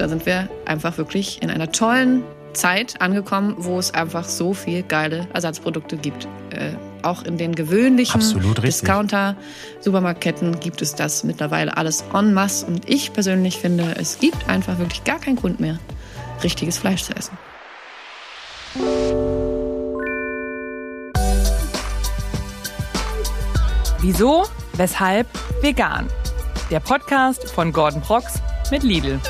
da 0.00 0.08
sind 0.08 0.24
wir 0.24 0.48
einfach 0.64 0.96
wirklich 0.96 1.42
in 1.42 1.50
einer 1.50 1.70
tollen 1.72 2.22
Zeit 2.54 3.00
angekommen, 3.02 3.54
wo 3.58 3.78
es 3.78 3.92
einfach 3.92 4.24
so 4.24 4.54
viel 4.54 4.82
geile 4.82 5.28
Ersatzprodukte 5.34 5.98
gibt. 5.98 6.26
Äh, 6.50 6.72
auch 7.02 7.22
in 7.22 7.36
den 7.36 7.54
gewöhnlichen 7.54 8.20
Discounter-Supermarktketten 8.62 10.58
gibt 10.58 10.80
es 10.82 10.94
das 10.94 11.22
mittlerweile 11.22 11.76
alles 11.76 12.02
en 12.14 12.32
masse. 12.32 12.64
Und 12.66 12.88
ich 12.88 13.12
persönlich 13.12 13.58
finde, 13.58 13.94
es 13.98 14.18
gibt 14.18 14.48
einfach 14.48 14.78
wirklich 14.78 15.04
gar 15.04 15.20
keinen 15.20 15.36
Grund 15.36 15.60
mehr, 15.60 15.78
richtiges 16.42 16.78
Fleisch 16.78 17.02
zu 17.02 17.14
essen. 17.14 17.36
Wieso? 24.00 24.46
Weshalb? 24.72 25.26
Vegan. 25.60 26.08
Der 26.70 26.80
Podcast 26.80 27.50
von 27.50 27.70
Gordon 27.70 28.00
Prox 28.00 28.40
mit 28.70 28.82
Lidl. 28.82 29.20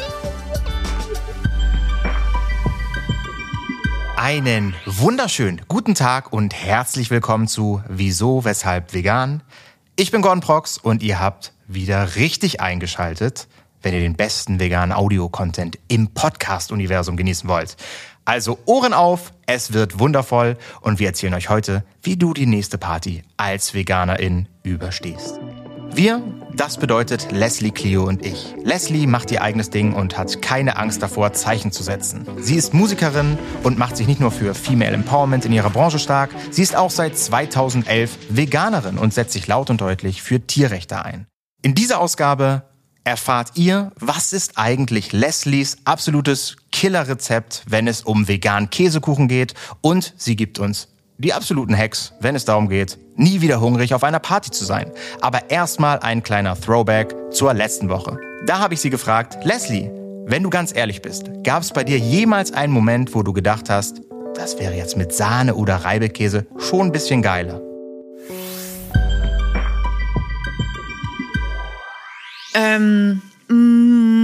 Einen 4.31 4.77
wunderschönen 4.87 5.61
guten 5.67 5.97
Tag 5.97 6.33
und 6.33 6.55
herzlich 6.55 7.11
willkommen 7.11 7.49
zu 7.49 7.83
Wieso, 7.89 8.45
Weshalb 8.45 8.95
Vegan. 8.95 9.43
Ich 9.97 10.13
bin 10.13 10.23
Gordon 10.23 10.39
Prox 10.39 10.79
und 10.79 11.03
ihr 11.03 11.19
habt 11.19 11.53
wieder 11.67 12.15
richtig 12.15 12.61
eingeschaltet, 12.61 13.49
wenn 13.83 13.93
ihr 13.93 13.99
den 13.99 14.15
besten 14.15 14.61
veganen 14.61 14.97
Audio-Content 14.97 15.81
im 15.89 16.15
Podcast-Universum 16.15 17.17
genießen 17.17 17.49
wollt. 17.49 17.77
Also 18.25 18.61
Ohren 18.67 18.93
auf, 18.93 19.33
es 19.47 19.73
wird 19.73 19.99
wundervoll 19.99 20.57
und 20.81 21.01
wir 21.01 21.09
erzählen 21.09 21.35
euch 21.35 21.49
heute, 21.49 21.83
wie 22.01 22.17
du 22.17 22.33
die 22.33 22.47
nächste 22.47 22.79
Party 22.79 23.25
als 23.37 23.75
Veganerin 23.75 24.47
überstehst. 24.63 25.41
Wir, 25.93 26.23
das 26.55 26.79
bedeutet 26.79 27.33
Leslie, 27.33 27.73
Clio 27.73 28.05
und 28.05 28.25
ich. 28.25 28.55
Leslie 28.63 29.07
macht 29.07 29.31
ihr 29.31 29.43
eigenes 29.43 29.71
Ding 29.71 29.93
und 29.93 30.17
hat 30.17 30.41
keine 30.41 30.77
Angst 30.77 31.03
davor, 31.03 31.33
Zeichen 31.33 31.73
zu 31.73 31.83
setzen. 31.83 32.27
Sie 32.39 32.55
ist 32.55 32.75
Musikerin 32.75 33.39
und 33.65 33.77
macht 33.77 33.97
sich 33.97 34.07
nicht 34.07 34.21
nur 34.21 34.31
für 34.31 34.55
Female 34.55 34.93
Empowerment 34.93 35.45
in 35.45 35.53
ihrer 35.53 35.71
Branche 35.71 35.99
stark, 35.99 36.31
sie 36.51 36.63
ist 36.63 36.77
auch 36.77 36.91
seit 36.91 37.19
2011 37.19 38.19
Veganerin 38.31 38.99
und 38.99 39.13
setzt 39.13 39.33
sich 39.33 39.47
laut 39.47 39.69
und 39.69 39.81
deutlich 39.81 40.23
für 40.23 40.41
Tierrechte 40.41 41.05
ein. 41.05 41.27
In 41.63 41.75
dieser 41.75 42.01
Ausgabe 42.01 42.63
erfahrt 43.05 43.53
ihr, 43.57 43.93
was 43.97 44.33
ist 44.33 44.53
eigentlich 44.57 45.13
Leslies 45.13 45.79
absolutes 45.85 46.57
Killerrezept, 46.71 47.65
wenn 47.67 47.89
es 47.89 48.03
um 48.03 48.29
veganen 48.29 48.71
Käsekuchen 48.71 49.29
geht 49.29 49.55
und 49.81 50.15
sie 50.17 50.37
gibt 50.37 50.59
uns 50.59 50.89
die 51.21 51.35
absoluten 51.35 51.77
Hacks, 51.77 52.15
wenn 52.21 52.35
es 52.35 52.47
darum 52.47 52.71
geht, 52.71 52.99
nie 53.21 53.41
wieder 53.41 53.61
hungrig 53.61 53.95
auf 53.95 54.03
einer 54.03 54.19
Party 54.19 54.51
zu 54.51 54.65
sein. 54.65 54.91
Aber 55.21 55.51
erstmal 55.51 56.01
ein 56.01 56.23
kleiner 56.23 56.59
Throwback 56.59 57.15
zur 57.31 57.55
letzten 57.55 57.89
Woche. 57.89 58.19
Da 58.47 58.59
habe 58.59 58.75
ich 58.75 58.81
sie 58.81 58.91
gefragt, 58.91 59.39
Leslie, 59.45 59.91
wenn 60.27 60.43
du 60.43 60.51
ganz 60.51 60.75
ehrlich 60.75 61.03
bist, 61.03 61.31
gab 61.45 61.63
es 61.63 61.73
bei 61.73 61.85
dir 61.85 61.99
jemals 61.99 62.53
einen 62.53 62.73
Moment, 62.73 63.15
wo 63.15 63.23
du 63.23 63.33
gedacht 63.33 63.69
hast, 63.69 64.01
das 64.35 64.59
wäre 64.59 64.75
jetzt 64.75 64.97
mit 64.97 65.13
Sahne 65.13 65.55
oder 65.55 65.77
Reibekäse 65.77 66.47
schon 66.59 66.87
ein 66.87 66.93
bisschen 66.93 67.21
geiler? 67.21 67.61
Ähm, 72.55 73.21
mm, 73.49 74.20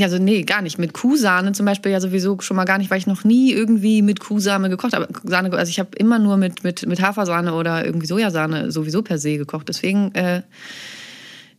Also 0.00 0.18
nee, 0.18 0.42
gar 0.42 0.62
nicht. 0.62 0.78
Mit 0.78 0.94
Kuhsahne 0.94 1.52
zum 1.52 1.66
Beispiel 1.66 1.92
ja 1.92 2.00
sowieso 2.00 2.40
schon 2.40 2.56
mal 2.56 2.64
gar 2.64 2.78
nicht, 2.78 2.90
weil 2.90 2.98
ich 2.98 3.06
noch 3.06 3.24
nie 3.24 3.52
irgendwie 3.52 4.00
mit 4.00 4.20
Kuhsahne 4.20 4.70
gekocht 4.70 4.94
habe. 4.94 5.08
Sahne, 5.24 5.52
also 5.52 5.68
ich 5.68 5.78
habe 5.78 5.90
immer 5.96 6.18
nur 6.18 6.38
mit, 6.38 6.64
mit, 6.64 6.86
mit 6.86 7.02
Hafersahne 7.02 7.52
oder 7.52 7.84
irgendwie 7.84 8.06
Sojasahne 8.06 8.70
sowieso 8.70 9.02
per 9.02 9.18
se 9.18 9.36
gekocht. 9.36 9.68
Deswegen, 9.68 10.14
äh, 10.14 10.42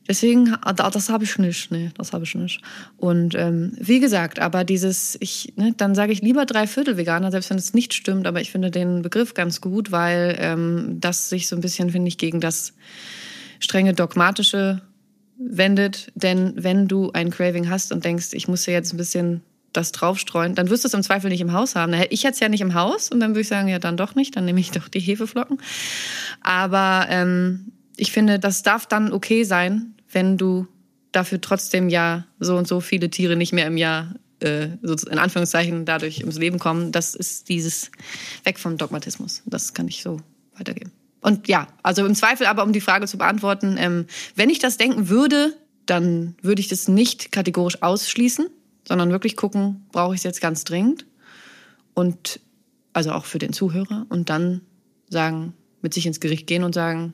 deswegen, 0.07 0.55
das 0.75 1.09
habe 1.09 1.25
ich 1.25 1.37
nicht. 1.37 1.69
Nee, 1.69 1.91
das 1.95 2.11
habe 2.11 2.23
ich 2.23 2.33
nicht. 2.33 2.61
Und 2.97 3.35
ähm, 3.35 3.73
wie 3.79 3.99
gesagt, 3.99 4.39
aber 4.39 4.63
dieses, 4.63 5.15
ich, 5.19 5.53
ne, 5.55 5.75
dann 5.77 5.93
sage 5.93 6.11
ich 6.11 6.21
lieber 6.23 6.47
Dreiviertel 6.47 6.97
Veganer, 6.97 7.29
selbst 7.29 7.51
wenn 7.51 7.59
es 7.59 7.75
nicht 7.75 7.93
stimmt, 7.93 8.25
aber 8.25 8.41
ich 8.41 8.49
finde 8.49 8.71
den 8.71 9.03
Begriff 9.03 9.35
ganz 9.35 9.61
gut, 9.61 9.91
weil 9.91 10.35
ähm, 10.39 10.97
das 10.99 11.29
sich 11.29 11.47
so 11.47 11.55
ein 11.55 11.61
bisschen, 11.61 11.91
finde 11.91 12.07
ich, 12.07 12.17
gegen 12.17 12.39
das 12.39 12.73
strenge 13.59 13.93
dogmatische 13.93 14.81
wendet. 15.37 16.11
Denn 16.15 16.53
wenn 16.55 16.87
du 16.87 17.11
ein 17.11 17.31
Craving 17.31 17.69
hast 17.69 17.91
und 17.91 18.05
denkst, 18.05 18.29
ich 18.33 18.47
muss 18.47 18.65
ja 18.65 18.73
jetzt 18.73 18.93
ein 18.93 18.97
bisschen 18.97 19.41
das 19.71 19.91
draufstreuen, 19.91 20.55
dann 20.55 20.69
wirst 20.69 20.83
du 20.83 20.87
es 20.87 20.93
im 20.93 21.03
Zweifel 21.03 21.29
nicht 21.29 21.41
im 21.41 21.53
Haus 21.53 21.75
haben. 21.75 21.93
Ich 22.09 22.23
hätte 22.23 22.33
es 22.33 22.39
ja 22.39 22.49
nicht 22.49 22.61
im 22.61 22.75
Haus 22.75 23.09
und 23.09 23.19
dann 23.19 23.31
würde 23.31 23.41
ich 23.41 23.47
sagen, 23.47 23.67
ja, 23.67 23.79
dann 23.79 23.97
doch 23.97 24.15
nicht, 24.15 24.35
dann 24.35 24.45
nehme 24.45 24.59
ich 24.59 24.71
doch 24.71 24.87
die 24.87 24.99
Hefeflocken. 24.99 25.57
Aber 26.41 27.07
ähm, 27.09 27.71
ich 27.97 28.11
finde, 28.11 28.39
das 28.39 28.63
darf 28.63 28.85
dann 28.85 29.11
okay 29.11 29.43
sein, 29.43 29.95
wenn 30.11 30.37
du 30.37 30.67
dafür 31.11 31.41
trotzdem 31.41 31.89
ja 31.89 32.25
so 32.39 32.55
und 32.55 32.67
so 32.67 32.81
viele 32.81 33.09
Tiere 33.09 33.35
nicht 33.35 33.53
mehr 33.53 33.67
im 33.67 33.77
Jahr 33.77 34.15
äh, 34.39 34.65
in 34.83 35.17
Anführungszeichen 35.17 35.85
dadurch 35.85 36.19
ums 36.19 36.37
Leben 36.37 36.59
kommen. 36.59 36.91
Das 36.91 37.15
ist 37.15 37.49
dieses 37.49 37.91
Weg 38.43 38.59
vom 38.59 38.77
Dogmatismus. 38.77 39.41
Das 39.45 39.73
kann 39.73 39.87
ich 39.87 40.03
so 40.03 40.19
weitergeben. 40.57 40.91
Und 41.23 41.47
ja, 41.47 41.67
also 41.81 42.05
im 42.05 42.15
Zweifel 42.15 42.45
aber, 42.45 42.63
um 42.63 42.73
die 42.73 42.81
Frage 42.81 43.07
zu 43.07 43.17
beantworten, 43.17 43.77
ähm, 43.79 44.05
wenn 44.35 44.49
ich 44.49 44.59
das 44.59 44.77
denken 44.77 45.07
würde, 45.09 45.55
dann 45.85 46.35
würde 46.41 46.59
ich 46.59 46.67
das 46.67 46.87
nicht 46.87 47.31
kategorisch 47.31 47.81
ausschließen, 47.81 48.47
sondern 48.87 49.09
wirklich 49.09 49.37
gucken, 49.37 49.85
brauche 49.91 50.13
ich 50.13 50.19
es 50.19 50.23
jetzt 50.23 50.41
ganz 50.41 50.65
dringend? 50.65 51.05
Und 51.93 52.41
also 52.91 53.11
auch 53.13 53.25
für 53.25 53.39
den 53.39 53.53
Zuhörer 53.53 54.05
und 54.09 54.29
dann 54.29 54.61
sagen, 55.09 55.53
mit 55.81 55.93
sich 55.93 56.05
ins 56.05 56.19
Gericht 56.19 56.45
gehen 56.45 56.63
und 56.63 56.75
sagen, 56.75 57.13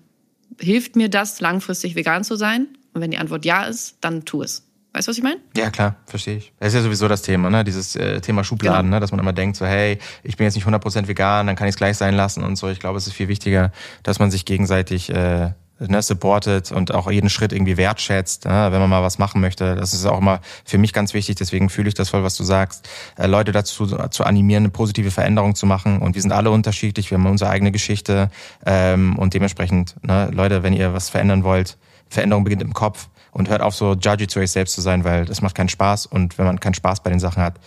hilft 0.60 0.96
mir 0.96 1.10
das, 1.10 1.40
langfristig 1.40 1.96
vegan 1.96 2.24
zu 2.24 2.36
sein? 2.36 2.68
Und 2.94 3.02
wenn 3.02 3.12
die 3.12 3.18
Antwort 3.18 3.46
ja 3.46 3.66
ist, 3.66 3.98
dann 4.02 4.26
tu 4.26 4.42
es. 4.42 4.69
Weißt 4.94 5.08
du, 5.08 5.12
was 5.12 5.18
ich 5.18 5.24
meine? 5.24 5.40
Ja, 5.56 5.70
klar, 5.70 5.98
verstehe 6.06 6.38
ich. 6.38 6.52
Das 6.60 6.70
ist 6.70 6.74
ja 6.76 6.82
sowieso 6.82 7.08
das 7.08 7.22
Thema, 7.22 7.50
ne? 7.50 7.64
Dieses 7.64 7.96
äh, 7.96 8.22
Thema 8.22 8.44
Schubladen, 8.44 8.86
genau. 8.86 8.96
ne? 8.96 9.00
dass 9.00 9.12
man 9.12 9.20
immer 9.20 9.34
denkt, 9.34 9.56
so, 9.56 9.66
hey, 9.66 10.00
ich 10.24 10.36
bin 10.36 10.46
jetzt 10.46 10.56
nicht 10.56 10.66
100% 10.66 11.08
vegan, 11.08 11.46
dann 11.46 11.56
kann 11.56 11.68
ich 11.68 11.74
es 11.74 11.78
gleich 11.78 11.96
sein 11.96 12.16
lassen 12.16 12.44
und 12.44 12.56
so. 12.56 12.70
Ich 12.70 12.80
glaube, 12.80 12.98
es 12.98 13.06
ist 13.06 13.14
viel 13.14 13.28
wichtiger, 13.28 13.72
dass 14.02 14.18
man 14.18 14.32
sich 14.32 14.46
gegenseitig 14.46 15.12
äh, 15.12 15.52
ne, 15.80 16.02
supportet 16.02 16.72
und 16.72 16.94
auch 16.94 17.10
jeden 17.10 17.30
Schritt 17.30 17.54
irgendwie 17.54 17.78
wertschätzt, 17.78 18.46
ne? 18.46 18.70
wenn 18.72 18.80
man 18.80 18.90
mal 18.90 19.04
was 19.04 19.18
machen 19.18 19.42
möchte. 19.42 19.76
Das 19.76 19.94
ist 19.94 20.06
auch 20.06 20.18
immer 20.18 20.42
für 20.66 20.78
mich 20.78 20.92
ganz 20.92 21.14
wichtig, 21.14 21.36
deswegen 21.36 21.70
fühle 21.70 21.88
ich 21.88 21.94
das 21.94 22.10
voll, 22.10 22.24
was 22.24 22.36
du 22.36 22.44
sagst. 22.44 22.90
Äh, 23.18 23.28
Leute 23.28 23.52
dazu 23.52 23.86
zu 23.86 24.24
animieren, 24.24 24.64
eine 24.64 24.72
positive 24.72 25.12
Veränderung 25.12 25.56
zu 25.56 25.66
machen. 25.66 26.00
Und 26.00 26.16
wir 26.16 26.22
sind 26.22 26.32
alle 26.32 26.52
unterschiedlich, 26.52 27.12
wir 27.12 27.18
haben 27.18 27.26
unsere 27.28 27.50
eigene 27.50 27.72
Geschichte 27.72 28.30
ähm, 28.66 29.18
und 29.18 29.34
dementsprechend, 29.34 29.96
ne, 30.04 30.30
Leute, 30.32 30.64
wenn 30.64 30.74
ihr 30.74 30.94
was 30.94 31.10
verändern 31.10 31.44
wollt, 31.44 31.78
Veränderung 32.10 32.44
beginnt 32.44 32.62
im 32.62 32.74
Kopf 32.74 33.10
und 33.32 33.50
hört 33.50 33.62
auf, 33.62 33.76
so 33.76 33.94
judgy 33.94 34.28
zu 34.28 34.40
euch 34.40 34.52
selbst 34.52 34.76
zu 34.76 34.82
sein, 34.82 35.04
weil 35.04 35.26
das 35.26 35.42
macht 35.42 35.56
keinen 35.56 35.70
Spaß. 35.70 36.06
Und 36.06 36.38
wenn 36.38 36.46
man 36.46 36.60
keinen 36.60 36.74
Spaß 36.74 37.04
bei 37.04 37.10
den 37.10 37.20
Sachen 37.20 37.44
hat, 37.44 37.60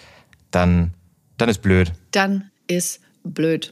dann, 0.50 0.94
dann 1.38 1.48
ist 1.48 1.62
blöd. 1.62 1.92
Dann 2.10 2.50
ist 2.66 3.00
blöd. 3.24 3.70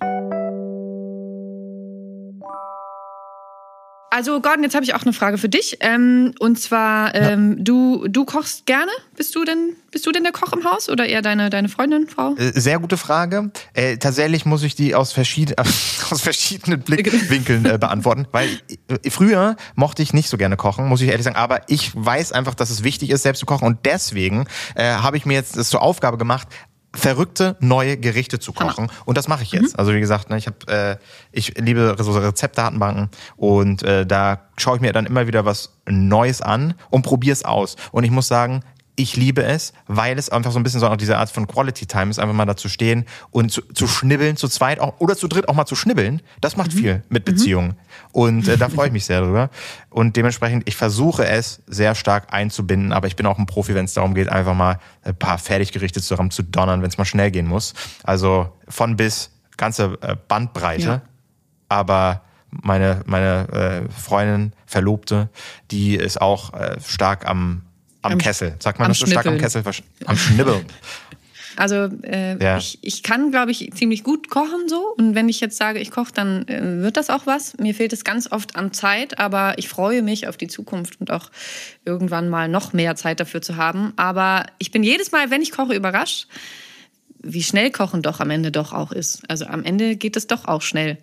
Also 4.20 4.38
Gordon, 4.42 4.62
jetzt 4.64 4.74
habe 4.74 4.84
ich 4.84 4.92
auch 4.92 5.00
eine 5.00 5.14
Frage 5.14 5.38
für 5.38 5.48
dich. 5.48 5.78
Ähm, 5.80 6.34
und 6.40 6.60
zwar, 6.60 7.14
ähm, 7.14 7.54
ja. 7.56 7.64
du, 7.64 8.06
du 8.06 8.26
kochst 8.26 8.66
gerne? 8.66 8.90
Bist 9.16 9.34
du 9.34 9.46
denn, 9.46 9.76
bist 9.92 10.04
du 10.04 10.12
denn 10.12 10.24
der 10.24 10.32
Koch 10.32 10.52
im 10.52 10.62
Haus 10.62 10.90
oder 10.90 11.06
eher 11.06 11.22
deine, 11.22 11.48
deine 11.48 11.70
Freundin, 11.70 12.06
Frau? 12.06 12.34
Äh, 12.34 12.52
sehr 12.54 12.78
gute 12.80 12.98
Frage. 12.98 13.50
Äh, 13.72 13.96
tatsächlich 13.96 14.44
muss 14.44 14.62
ich 14.62 14.74
die 14.74 14.94
aus, 14.94 15.12
verschied 15.12 15.58
aus 16.10 16.20
verschiedenen 16.20 16.80
Blickwinkeln 16.80 17.64
äh, 17.64 17.78
beantworten. 17.78 18.26
Weil 18.30 18.50
äh, 18.88 19.08
früher 19.08 19.56
mochte 19.74 20.02
ich 20.02 20.12
nicht 20.12 20.28
so 20.28 20.36
gerne 20.36 20.58
kochen, 20.58 20.86
muss 20.86 21.00
ich 21.00 21.08
ehrlich 21.08 21.24
sagen. 21.24 21.36
Aber 21.36 21.62
ich 21.68 21.90
weiß 21.94 22.32
einfach, 22.32 22.54
dass 22.54 22.68
es 22.68 22.84
wichtig 22.84 23.08
ist, 23.08 23.22
selbst 23.22 23.40
zu 23.40 23.46
kochen. 23.46 23.66
Und 23.66 23.86
deswegen 23.86 24.44
äh, 24.74 24.84
habe 24.84 25.16
ich 25.16 25.24
mir 25.24 25.32
jetzt 25.32 25.56
das 25.56 25.70
zur 25.70 25.80
Aufgabe 25.80 26.18
gemacht, 26.18 26.46
verrückte 26.92 27.56
neue 27.60 27.96
Gerichte 27.96 28.38
zu 28.38 28.52
kochen 28.52 28.88
Hammer. 28.88 29.02
und 29.04 29.16
das 29.16 29.28
mache 29.28 29.42
ich 29.42 29.52
jetzt. 29.52 29.74
Mhm. 29.74 29.78
Also 29.78 29.94
wie 29.94 30.00
gesagt, 30.00 30.30
ne, 30.30 30.36
ich 30.38 30.46
habe 30.46 30.56
äh, 30.66 30.96
ich 31.30 31.56
liebe 31.58 31.94
so 31.98 32.12
Rezeptdatenbanken 32.12 33.10
und 33.36 33.82
äh, 33.82 34.04
da 34.06 34.48
schaue 34.56 34.76
ich 34.76 34.80
mir 34.80 34.92
dann 34.92 35.06
immer 35.06 35.26
wieder 35.26 35.44
was 35.44 35.76
Neues 35.88 36.42
an 36.42 36.74
und 36.90 37.02
probiere 37.02 37.32
es 37.32 37.44
aus. 37.44 37.76
Und 37.92 38.04
ich 38.04 38.10
muss 38.10 38.28
sagen, 38.28 38.62
ich 39.00 39.16
liebe 39.16 39.42
es, 39.42 39.72
weil 39.86 40.18
es 40.18 40.28
einfach 40.28 40.52
so 40.52 40.58
ein 40.58 40.62
bisschen 40.62 40.80
so 40.80 40.86
auch 40.86 40.96
diese 40.96 41.16
Art 41.16 41.30
von 41.30 41.46
Quality 41.46 41.86
Time 41.86 42.10
ist, 42.10 42.18
einfach 42.18 42.34
mal 42.34 42.44
da 42.44 42.56
zu 42.56 42.68
stehen 42.68 43.06
und 43.30 43.50
zu, 43.50 43.62
zu 43.72 43.88
schnibbeln, 43.88 44.36
zu 44.36 44.48
zweit 44.48 44.78
auch, 44.78 45.00
oder 45.00 45.16
zu 45.16 45.26
dritt 45.26 45.48
auch 45.48 45.54
mal 45.54 45.66
zu 45.66 45.74
schnibbeln. 45.74 46.22
Das 46.40 46.56
macht 46.56 46.74
mhm. 46.74 46.78
viel 46.78 47.02
mit 47.08 47.26
mhm. 47.26 47.32
Beziehungen. 47.32 47.74
Und 48.12 48.46
äh, 48.48 48.58
da 48.58 48.68
freue 48.68 48.88
ich 48.88 48.92
mich 48.92 49.06
sehr 49.06 49.22
drüber. 49.22 49.50
Und 49.88 50.16
dementsprechend, 50.16 50.68
ich 50.68 50.76
versuche 50.76 51.26
es 51.26 51.62
sehr 51.66 51.94
stark 51.94 52.32
einzubinden, 52.32 52.92
aber 52.92 53.06
ich 53.06 53.16
bin 53.16 53.26
auch 53.26 53.38
ein 53.38 53.46
Profi, 53.46 53.74
wenn 53.74 53.86
es 53.86 53.94
darum 53.94 54.14
geht, 54.14 54.28
einfach 54.28 54.54
mal 54.54 54.78
ein 55.02 55.16
paar 55.16 55.38
Fertiggerichte 55.38 56.02
zusammen 56.02 56.30
zu 56.30 56.42
donnern, 56.42 56.82
wenn 56.82 56.88
es 56.88 56.98
mal 56.98 57.04
schnell 57.04 57.30
gehen 57.30 57.46
muss. 57.46 57.74
Also 58.04 58.52
von 58.68 58.96
bis 58.96 59.30
ganze 59.56 59.98
äh, 60.02 60.16
Bandbreite. 60.28 60.82
Ja. 60.82 61.02
Aber 61.68 62.22
meine, 62.50 63.02
meine 63.06 63.48
äh, 63.88 63.92
Freundin, 63.92 64.52
Verlobte, 64.66 65.28
die 65.70 65.94
ist 65.94 66.20
auch 66.20 66.52
äh, 66.54 66.76
stark 66.84 67.26
am 67.26 67.62
am, 68.02 68.12
am 68.12 68.18
Kessel. 68.18 68.54
Sagt 68.58 68.78
man 68.78 68.88
das 68.88 68.98
so 68.98 69.06
stark 69.06 69.26
am 69.26 69.38
Kessel? 69.38 69.62
Am 70.06 70.16
Schnibbeln. 70.16 70.64
Also 71.56 71.90
äh, 72.04 72.42
Ja. 72.42 72.56
ich, 72.56 72.78
ich 72.80 73.02
kann, 73.02 73.30
glaube 73.30 73.50
ich, 73.50 73.70
ziemlich 73.74 74.02
gut 74.02 74.30
kochen 74.30 74.66
so. 74.66 74.94
Und 74.96 75.14
wenn 75.14 75.28
ich 75.28 75.40
jetzt 75.40 75.58
sage, 75.58 75.78
ich 75.78 75.90
koche, 75.90 76.12
dann 76.14 76.48
äh, 76.48 76.80
wird 76.80 76.96
das 76.96 77.10
auch 77.10 77.26
was. 77.26 77.58
Mir 77.58 77.74
fehlt 77.74 77.92
es 77.92 78.02
ganz 78.02 78.32
oft 78.32 78.56
an 78.56 78.72
Zeit, 78.72 79.18
aber 79.18 79.58
ich 79.58 79.68
freue 79.68 80.00
mich 80.02 80.26
auf 80.26 80.38
die 80.38 80.46
Zukunft 80.46 80.98
und 81.00 81.10
auch 81.10 81.30
irgendwann 81.84 82.30
mal 82.30 82.48
noch 82.48 82.72
mehr 82.72 82.96
Zeit 82.96 83.20
dafür 83.20 83.42
zu 83.42 83.56
haben. 83.56 83.92
Aber 83.96 84.46
ich 84.58 84.70
bin 84.70 84.82
jedes 84.82 85.12
Mal, 85.12 85.30
wenn 85.30 85.42
ich 85.42 85.50
koche, 85.52 85.74
überrascht, 85.74 86.28
wie 87.22 87.42
schnell 87.42 87.70
Kochen 87.70 88.00
doch 88.00 88.20
am 88.20 88.30
Ende 88.30 88.50
doch 88.50 88.72
auch 88.72 88.92
ist. 88.92 89.28
Also 89.28 89.44
am 89.44 89.62
Ende 89.62 89.96
geht 89.96 90.16
es 90.16 90.26
doch 90.26 90.46
auch 90.46 90.62
schnell. 90.62 90.96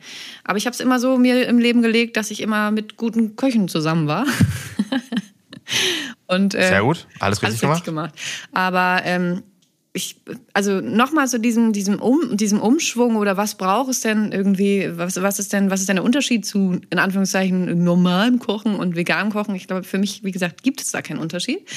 Aber 0.43 0.57
ich 0.57 0.65
habe 0.65 0.73
es 0.73 0.79
immer 0.79 0.99
so 0.99 1.17
mir 1.17 1.47
im 1.47 1.59
Leben 1.59 1.83
gelegt, 1.83 2.17
dass 2.17 2.31
ich 2.31 2.41
immer 2.41 2.71
mit 2.71 2.97
guten 2.97 3.35
Köchen 3.35 3.67
zusammen 3.67 4.07
war. 4.07 4.25
Und, 6.27 6.53
äh, 6.55 6.67
Sehr 6.67 6.81
gut. 6.81 7.07
Alles 7.19 7.41
richtig 7.41 7.63
alles 7.63 7.71
richtig 7.71 7.85
gemacht. 7.85 8.13
Aber 8.53 9.01
ähm, 9.05 9.43
ich, 9.97 10.15
also 10.53 10.79
nochmal 10.79 11.27
so 11.27 11.37
diesen, 11.37 11.73
diesem, 11.73 11.99
um, 11.99 12.37
diesem 12.37 12.61
Umschwung 12.61 13.15
oder 13.15 13.35
was 13.35 13.55
braucht 13.55 13.89
es 13.89 14.01
denn 14.01 14.31
irgendwie, 14.31 14.89
was, 14.95 15.21
was 15.21 15.39
ist 15.39 15.51
denn, 15.53 15.69
was 15.69 15.81
ist 15.81 15.89
denn 15.89 15.97
der 15.97 16.05
Unterschied 16.05 16.45
zu, 16.45 16.79
in 16.89 16.99
Anführungszeichen, 16.99 17.83
normalem 17.83 18.39
Kochen 18.39 18.75
und 18.75 18.95
veganem 18.95 19.33
Kochen? 19.33 19.55
Ich 19.55 19.67
glaube, 19.67 19.83
für 19.83 19.97
mich, 19.97 20.23
wie 20.23 20.31
gesagt, 20.31 20.63
gibt 20.63 20.81
es 20.81 20.91
da 20.91 21.01
keinen 21.01 21.19
Unterschied. 21.19 21.67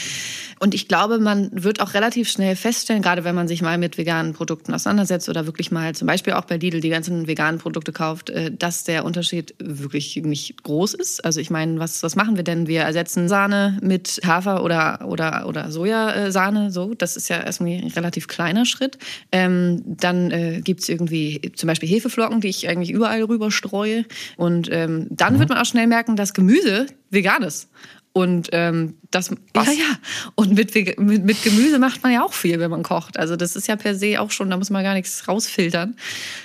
Und 0.60 0.74
ich 0.74 0.86
glaube, 0.86 1.18
man 1.18 1.50
wird 1.52 1.80
auch 1.80 1.94
relativ 1.94 2.28
schnell 2.28 2.54
feststellen, 2.54 3.00
gerade 3.00 3.24
wenn 3.24 3.34
man 3.34 3.48
sich 3.48 3.62
mal 3.62 3.78
mit 3.78 3.96
veganen 3.96 4.34
Produkten 4.34 4.74
auseinandersetzt 4.74 5.30
oder 5.30 5.46
wirklich 5.46 5.70
mal 5.70 5.94
zum 5.94 6.06
Beispiel 6.06 6.34
auch 6.34 6.44
bei 6.44 6.58
Lidl 6.58 6.80
die 6.80 6.90
ganzen 6.90 7.26
veganen 7.26 7.58
Produkte 7.58 7.92
kauft, 7.92 8.28
äh, 8.28 8.52
dass 8.52 8.84
der 8.84 9.06
Unterschied 9.06 9.54
wirklich 9.58 10.16
nicht 10.16 10.62
groß 10.62 10.92
ist. 10.94 11.24
Also 11.24 11.40
ich 11.40 11.48
meine, 11.48 11.80
was, 11.80 12.02
was 12.02 12.14
machen 12.14 12.36
wir 12.36 12.44
denn? 12.44 12.66
Wir 12.66 12.82
ersetzen 12.82 13.28
Sahne 13.28 13.78
mit 13.80 14.20
Hafer 14.26 14.62
oder, 14.62 15.06
oder, 15.06 15.46
oder 15.48 15.70
Sojasahne, 15.70 16.70
so. 16.70 16.92
Das 16.92 17.16
ist 17.16 17.30
ja 17.30 17.40
erstmal 17.40 17.70
ein 17.70 17.90
relativ 18.10 18.26
kleiner 18.26 18.66
Schritt. 18.66 18.98
Ähm, 19.30 19.82
dann 19.84 20.30
äh, 20.30 20.60
gibt's 20.62 20.88
irgendwie 20.88 21.40
zum 21.54 21.68
Beispiel 21.68 21.88
Hefeflocken, 21.88 22.40
die 22.40 22.48
ich 22.48 22.68
eigentlich 22.68 22.90
überall 22.90 23.22
rüber 23.22 23.50
streue. 23.50 24.04
Und 24.36 24.68
ähm, 24.72 25.06
dann 25.10 25.38
wird 25.38 25.48
man 25.48 25.58
auch 25.58 25.64
schnell 25.64 25.86
merken, 25.86 26.16
dass 26.16 26.34
Gemüse 26.34 26.86
vegan 27.10 27.42
ist. 27.42 27.68
Und 28.12 28.48
ähm, 28.50 28.96
das, 29.12 29.30
ja, 29.54 29.62
ja. 29.62 29.98
Und 30.34 30.54
mit, 30.54 30.74
mit, 30.98 31.24
mit 31.24 31.42
Gemüse 31.44 31.78
macht 31.78 32.02
man 32.02 32.12
ja 32.12 32.24
auch 32.24 32.32
viel, 32.32 32.58
wenn 32.58 32.70
man 32.70 32.82
kocht. 32.82 33.16
Also 33.16 33.36
das 33.36 33.54
ist 33.54 33.68
ja 33.68 33.76
per 33.76 33.94
se 33.94 34.20
auch 34.20 34.32
schon, 34.32 34.50
da 34.50 34.56
muss 34.56 34.70
man 34.70 34.82
gar 34.82 34.94
nichts 34.94 35.28
rausfiltern. 35.28 35.94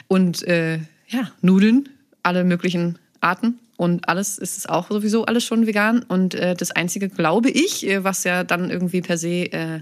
Und 0.08 0.44
äh, 0.44 0.78
ja, 1.08 1.32
Nudeln, 1.42 1.90
alle 2.22 2.44
möglichen 2.44 3.00
Arten 3.20 3.60
und 3.78 4.08
alles 4.08 4.38
ist 4.38 4.58
es 4.58 4.66
auch 4.68 4.90
sowieso 4.90 5.26
alles 5.26 5.44
schon 5.44 5.66
vegan. 5.66 6.04
Und 6.04 6.36
äh, 6.36 6.54
das 6.56 6.70
Einzige, 6.70 7.10
glaube 7.10 7.50
ich, 7.50 7.88
äh, 7.88 8.04
was 8.04 8.24
ja 8.24 8.44
dann 8.44 8.70
irgendwie 8.70 9.02
per 9.02 9.18
se 9.18 9.52
äh, 9.52 9.82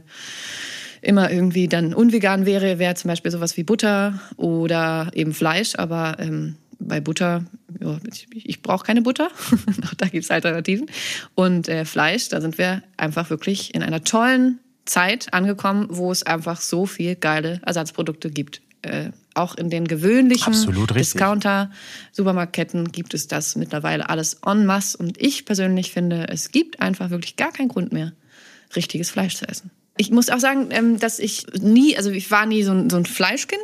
immer 1.04 1.30
irgendwie 1.32 1.68
dann 1.68 1.94
unvegan 1.94 2.46
wäre, 2.46 2.80
wäre 2.80 2.96
zum 2.96 3.10
Beispiel 3.10 3.32
sowas 3.32 3.58
wie 3.58 3.64
Butter 3.64 4.20
oder 4.38 5.12
eben 5.14 5.34
Fleisch. 5.34 5.76
Aber 5.76 6.18
ähm, 6.20 6.56
bei 6.80 7.02
Butter, 7.02 7.46
ja, 7.80 7.98
ich, 8.12 8.28
ich 8.32 8.62
brauche 8.62 8.86
keine 8.86 9.02
Butter. 9.02 9.30
da 9.98 10.08
gibt's 10.08 10.32
Alternativen. 10.32 10.88
Und 11.36 11.68
äh, 11.68 11.86
Fleisch, 11.86 12.30
da 12.30 12.42
sind 12.42 12.58
wir 12.58 12.84
einfach 12.98 13.30
wirklich 13.30 13.76
in 13.76 13.84
einer 13.84 14.04
tollen 14.04 14.60
Zeit 14.86 15.34
angekommen, 15.34 15.88
wo 15.90 16.12
es 16.12 16.24
einfach 16.24 16.60
so 16.60 16.86
viel 16.86 17.16
geile 17.16 17.62
Ersatzprodukte 17.66 18.30
gibt. 18.30 18.62
Äh, 18.82 19.12
auch 19.34 19.56
in 19.56 19.70
den 19.70 19.88
gewöhnlichen. 19.88 20.54
Discounter-Supermarktketten 20.94 22.92
gibt 22.92 23.14
es 23.14 23.28
das 23.28 23.56
mittlerweile 23.56 24.10
alles 24.10 24.40
en 24.46 24.66
masse. 24.66 24.98
Und 24.98 25.22
ich 25.22 25.46
persönlich 25.46 25.92
finde, 25.92 26.28
es 26.30 26.52
gibt 26.52 26.82
einfach 26.82 27.10
wirklich 27.10 27.36
gar 27.36 27.52
keinen 27.52 27.70
Grund 27.70 27.94
mehr, 27.94 28.12
richtiges 28.76 29.10
Fleisch 29.10 29.36
zu 29.36 29.48
essen. 29.48 29.72
Ich 29.96 30.10
muss 30.10 30.30
auch 30.30 30.40
sagen, 30.40 30.70
ähm, 30.72 31.00
dass 31.00 31.20
ich 31.20 31.46
nie, 31.60 31.96
also 31.96 32.10
ich 32.10 32.32
war 32.32 32.46
nie 32.46 32.64
so 32.64 32.72
ein, 32.72 32.90
so 32.90 32.98
ein 32.98 33.06
Fleischkind, 33.06 33.62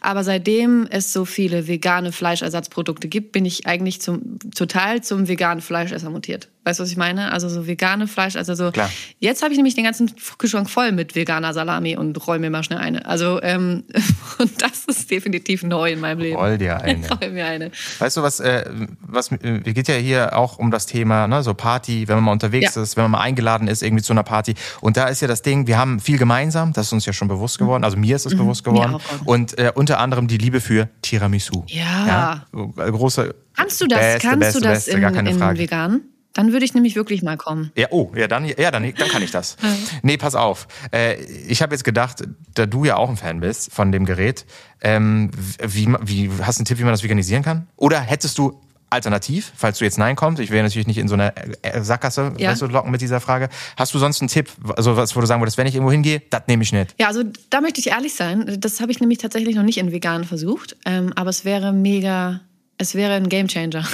aber 0.00 0.24
seitdem 0.24 0.86
es 0.90 1.12
so 1.12 1.24
viele 1.26 1.68
vegane 1.68 2.12
Fleischersatzprodukte 2.12 3.08
gibt, 3.08 3.32
bin 3.32 3.44
ich 3.44 3.66
eigentlich 3.66 4.00
zum, 4.00 4.38
total 4.54 5.02
zum 5.02 5.28
veganen 5.28 5.60
Fleischesser 5.60 6.08
mutiert. 6.08 6.48
Weißt 6.66 6.80
du, 6.80 6.82
was 6.82 6.90
ich 6.90 6.96
meine? 6.96 7.30
Also 7.30 7.48
so 7.48 7.68
vegane 7.68 8.08
Fleisch, 8.08 8.34
also 8.34 8.56
so. 8.56 8.72
Klar. 8.72 8.90
Jetzt 9.20 9.40
habe 9.42 9.52
ich 9.52 9.56
nämlich 9.56 9.76
den 9.76 9.84
ganzen 9.84 10.12
Kühlschrank 10.36 10.68
voll 10.68 10.90
mit 10.90 11.14
veganer 11.14 11.54
Salami 11.54 11.96
und 11.96 12.26
roll 12.26 12.40
mir 12.40 12.50
mal 12.50 12.64
schnell 12.64 12.80
eine. 12.80 13.06
Also 13.06 13.40
ähm, 13.40 13.84
und 14.38 14.60
das 14.60 14.84
ist 14.86 15.08
definitiv 15.08 15.62
neu 15.62 15.92
in 15.92 16.00
meinem 16.00 16.18
Leben. 16.18 16.36
Roll 16.36 16.58
dir 16.58 16.80
eine. 16.80 17.08
roll 17.22 17.30
mir 17.30 17.46
eine. 17.46 17.70
Weißt 18.00 18.16
du, 18.16 18.22
was, 18.22 18.40
äh, 18.40 18.68
was 19.00 19.30
äh, 19.30 19.60
geht 19.60 19.86
ja 19.86 19.94
hier 19.94 20.36
auch 20.36 20.58
um 20.58 20.72
das 20.72 20.86
Thema, 20.86 21.28
ne, 21.28 21.44
so 21.44 21.54
Party, 21.54 22.08
wenn 22.08 22.16
man 22.16 22.24
mal 22.24 22.32
unterwegs 22.32 22.74
Ja. 22.74 22.82
ist, 22.82 22.96
wenn 22.96 23.04
man 23.04 23.12
mal 23.12 23.20
eingeladen 23.20 23.68
ist 23.68 23.84
irgendwie 23.84 24.02
zu 24.02 24.12
einer 24.12 24.24
Party. 24.24 24.54
Und 24.80 24.96
da 24.96 25.06
ist 25.06 25.22
ja 25.22 25.28
das 25.28 25.42
Ding, 25.42 25.68
wir 25.68 25.78
haben 25.78 26.00
viel 26.00 26.18
gemeinsam, 26.18 26.72
das 26.72 26.86
ist 26.86 26.92
uns 26.92 27.06
ja 27.06 27.12
schon 27.12 27.28
bewusst 27.28 27.60
geworden, 27.60 27.84
also 27.84 27.96
mir 27.96 28.16
ist 28.16 28.26
es 28.26 28.36
bewusst 28.36 28.64
geworden. 28.64 28.94
Mhm. 28.94 29.26
Und 29.26 29.56
äh, 29.56 29.70
unter 29.72 30.00
anderem 30.00 30.26
die 30.26 30.38
Liebe 30.38 30.60
für 30.60 30.88
Tiramisu. 31.00 31.62
Ja. 31.68 32.44
Äh, 32.52 32.90
große. 32.90 33.36
Kannst 33.54 33.80
du 33.80 33.86
das? 33.86 34.00
Beste, 34.00 34.28
kannst 34.28 34.40
beste, 34.40 34.58
du 34.58 34.64
das 34.64 34.74
beste, 34.78 34.90
in, 34.90 35.00
gar 35.00 35.12
keine 35.12 35.30
in 35.30 35.38
Frage. 35.38 35.60
vegan? 35.60 36.00
Dann 36.36 36.52
würde 36.52 36.66
ich 36.66 36.74
nämlich 36.74 36.96
wirklich 36.96 37.22
mal 37.22 37.38
kommen. 37.38 37.72
Ja, 37.76 37.86
oh, 37.90 38.12
ja, 38.14 38.28
dann, 38.28 38.44
ja, 38.44 38.70
dann, 38.70 38.82
dann 38.82 39.08
kann 39.08 39.22
ich 39.22 39.30
das. 39.30 39.56
Nee, 40.02 40.18
pass 40.18 40.34
auf. 40.34 40.68
Äh, 40.92 41.14
ich 41.48 41.62
habe 41.62 41.74
jetzt 41.74 41.82
gedacht, 41.82 42.24
da 42.54 42.66
du 42.66 42.84
ja 42.84 42.96
auch 42.96 43.08
ein 43.08 43.16
Fan 43.16 43.40
bist 43.40 43.72
von 43.72 43.90
dem 43.90 44.04
Gerät, 44.04 44.44
ähm, 44.82 45.30
wie, 45.62 45.88
wie, 46.02 46.30
hast 46.42 46.58
du 46.58 46.60
einen 46.60 46.66
Tipp, 46.66 46.78
wie 46.78 46.84
man 46.84 46.92
das 46.92 47.02
veganisieren 47.02 47.42
kann? 47.42 47.66
Oder 47.76 48.00
hättest 48.00 48.36
du 48.36 48.60
alternativ, 48.90 49.52
falls 49.56 49.78
du 49.78 49.84
jetzt 49.84 49.98
Nein 49.98 50.14
kommst, 50.14 50.40
ich 50.40 50.50
will 50.50 50.62
natürlich 50.62 50.86
nicht 50.86 50.98
in 50.98 51.08
so 51.08 51.14
eine 51.14 51.32
äh, 51.62 51.80
Sackgasse 51.82 52.34
Ja. 52.38 52.50
weißt 52.50 52.62
du, 52.62 52.66
locken 52.66 52.90
mit 52.90 53.00
dieser 53.00 53.20
Frage. 53.20 53.48
Hast 53.76 53.94
du 53.94 53.98
sonst 53.98 54.20
einen 54.20 54.28
Tipp, 54.28 54.50
also 54.76 54.96
was, 54.96 55.16
wo 55.16 55.20
du 55.20 55.26
sagen 55.26 55.40
würdest, 55.42 55.58
wenn 55.58 55.66
ich 55.66 55.74
irgendwo 55.74 55.90
hingehe, 55.90 56.22
das 56.30 56.42
nehme 56.46 56.62
ich 56.62 56.72
nicht? 56.72 56.94
Ja, 56.98 57.08
also 57.08 57.22
da 57.50 57.60
möchte 57.60 57.80
ich 57.80 57.88
ehrlich 57.88 58.14
sein. 58.14 58.58
Das 58.60 58.80
habe 58.80 58.92
ich 58.92 59.00
nämlich 59.00 59.18
tatsächlich 59.18 59.56
noch 59.56 59.64
nicht 59.64 59.78
in 59.78 59.90
vegan 59.90 60.24
versucht. 60.24 60.76
Ähm, 60.84 61.12
aber 61.16 61.30
es 61.30 61.44
wäre 61.44 61.72
mega, 61.72 62.40
es 62.78 62.94
wäre 62.94 63.14
ein 63.14 63.28
Gamechanger, 63.28 63.86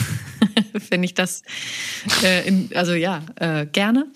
wenn 0.90 1.02
ich 1.02 1.14
das, 1.14 1.42
äh, 2.22 2.46
in, 2.46 2.70
also 2.74 2.94
ja, 2.94 3.22
äh, 3.36 3.66
gerne. 3.66 4.06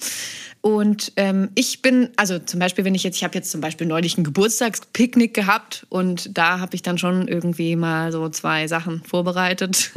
Und 0.66 1.12
ähm, 1.14 1.50
ich 1.54 1.80
bin, 1.80 2.08
also 2.16 2.40
zum 2.40 2.58
Beispiel, 2.58 2.84
wenn 2.84 2.96
ich 2.96 3.04
jetzt, 3.04 3.14
ich 3.14 3.22
habe 3.22 3.36
jetzt 3.36 3.52
zum 3.52 3.60
Beispiel 3.60 3.86
neulich 3.86 4.18
ein 4.18 4.24
Geburtstagspicknick 4.24 5.32
gehabt 5.32 5.86
und 5.90 6.36
da 6.36 6.58
habe 6.58 6.74
ich 6.74 6.82
dann 6.82 6.98
schon 6.98 7.28
irgendwie 7.28 7.76
mal 7.76 8.10
so 8.10 8.28
zwei 8.30 8.66
Sachen 8.66 9.00
vorbereitet. 9.04 9.92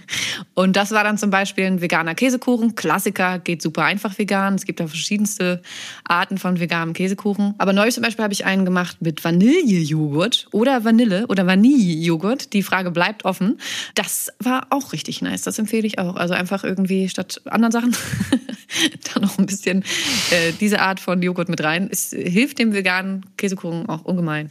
und 0.54 0.76
das 0.76 0.92
war 0.92 1.04
dann 1.04 1.18
zum 1.18 1.28
Beispiel 1.28 1.66
ein 1.66 1.82
veganer 1.82 2.14
Käsekuchen. 2.14 2.74
Klassiker, 2.74 3.38
geht 3.38 3.60
super 3.60 3.84
einfach 3.84 4.16
vegan. 4.16 4.54
Es 4.54 4.64
gibt 4.64 4.80
da 4.80 4.86
verschiedenste 4.86 5.60
Arten 6.04 6.38
von 6.38 6.58
veganem 6.58 6.94
Käsekuchen. 6.94 7.54
Aber 7.58 7.74
neulich 7.74 7.92
zum 7.92 8.02
Beispiel 8.02 8.22
habe 8.22 8.32
ich 8.32 8.46
einen 8.46 8.64
gemacht 8.64 9.02
mit 9.02 9.22
Vanillejoghurt 9.22 10.48
oder 10.52 10.84
Vanille 10.84 11.26
oder 11.26 11.46
Vanillejoghurt. 11.46 12.54
Die 12.54 12.62
Frage 12.62 12.90
bleibt 12.92 13.26
offen. 13.26 13.58
Das 13.94 14.32
war 14.38 14.68
auch 14.70 14.94
richtig 14.94 15.20
nice. 15.20 15.42
Das 15.42 15.58
empfehle 15.58 15.86
ich 15.86 15.98
auch. 15.98 16.16
Also 16.16 16.32
einfach 16.32 16.64
irgendwie 16.64 17.10
statt 17.10 17.42
anderen 17.44 17.72
Sachen 17.72 17.94
da 19.14 19.20
noch 19.20 19.38
ein 19.38 19.46
bisschen 19.46 19.84
äh, 20.30 20.52
diese 20.60 20.80
Art 20.80 21.00
von 21.00 21.22
Joghurt 21.22 21.48
mit 21.48 21.62
rein. 21.62 21.88
Es 21.90 22.10
hilft 22.10 22.58
dem 22.58 22.72
veganen 22.72 23.26
Käsekuchen 23.36 23.88
auch 23.88 24.04
ungemein. 24.04 24.50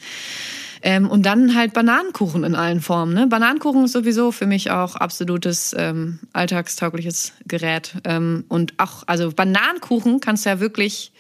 Ähm, 0.86 1.10
und 1.10 1.26
dann 1.26 1.56
halt 1.56 1.72
Bananenkuchen 1.72 2.44
in 2.44 2.56
allen 2.56 2.82
Formen. 2.82 3.14
Ne? 3.14 3.28
Bananenkuchen 3.28 3.86
ist 3.86 3.94
sowieso 3.94 4.34
für 4.34 4.46
mich 4.46 4.70
auch 4.70 4.98
absolutes 4.98 5.74
ähm, 5.78 6.20
alltagstaugliches 6.34 7.32
Gerät. 7.48 7.94
Ähm, 8.04 8.44
und 8.50 8.74
auch, 8.78 9.04
also 9.08 9.32
Bananenkuchen 9.32 10.20
kannst 10.20 10.46
du 10.46 10.50
ja 10.50 10.60
wirklich, 10.60 11.14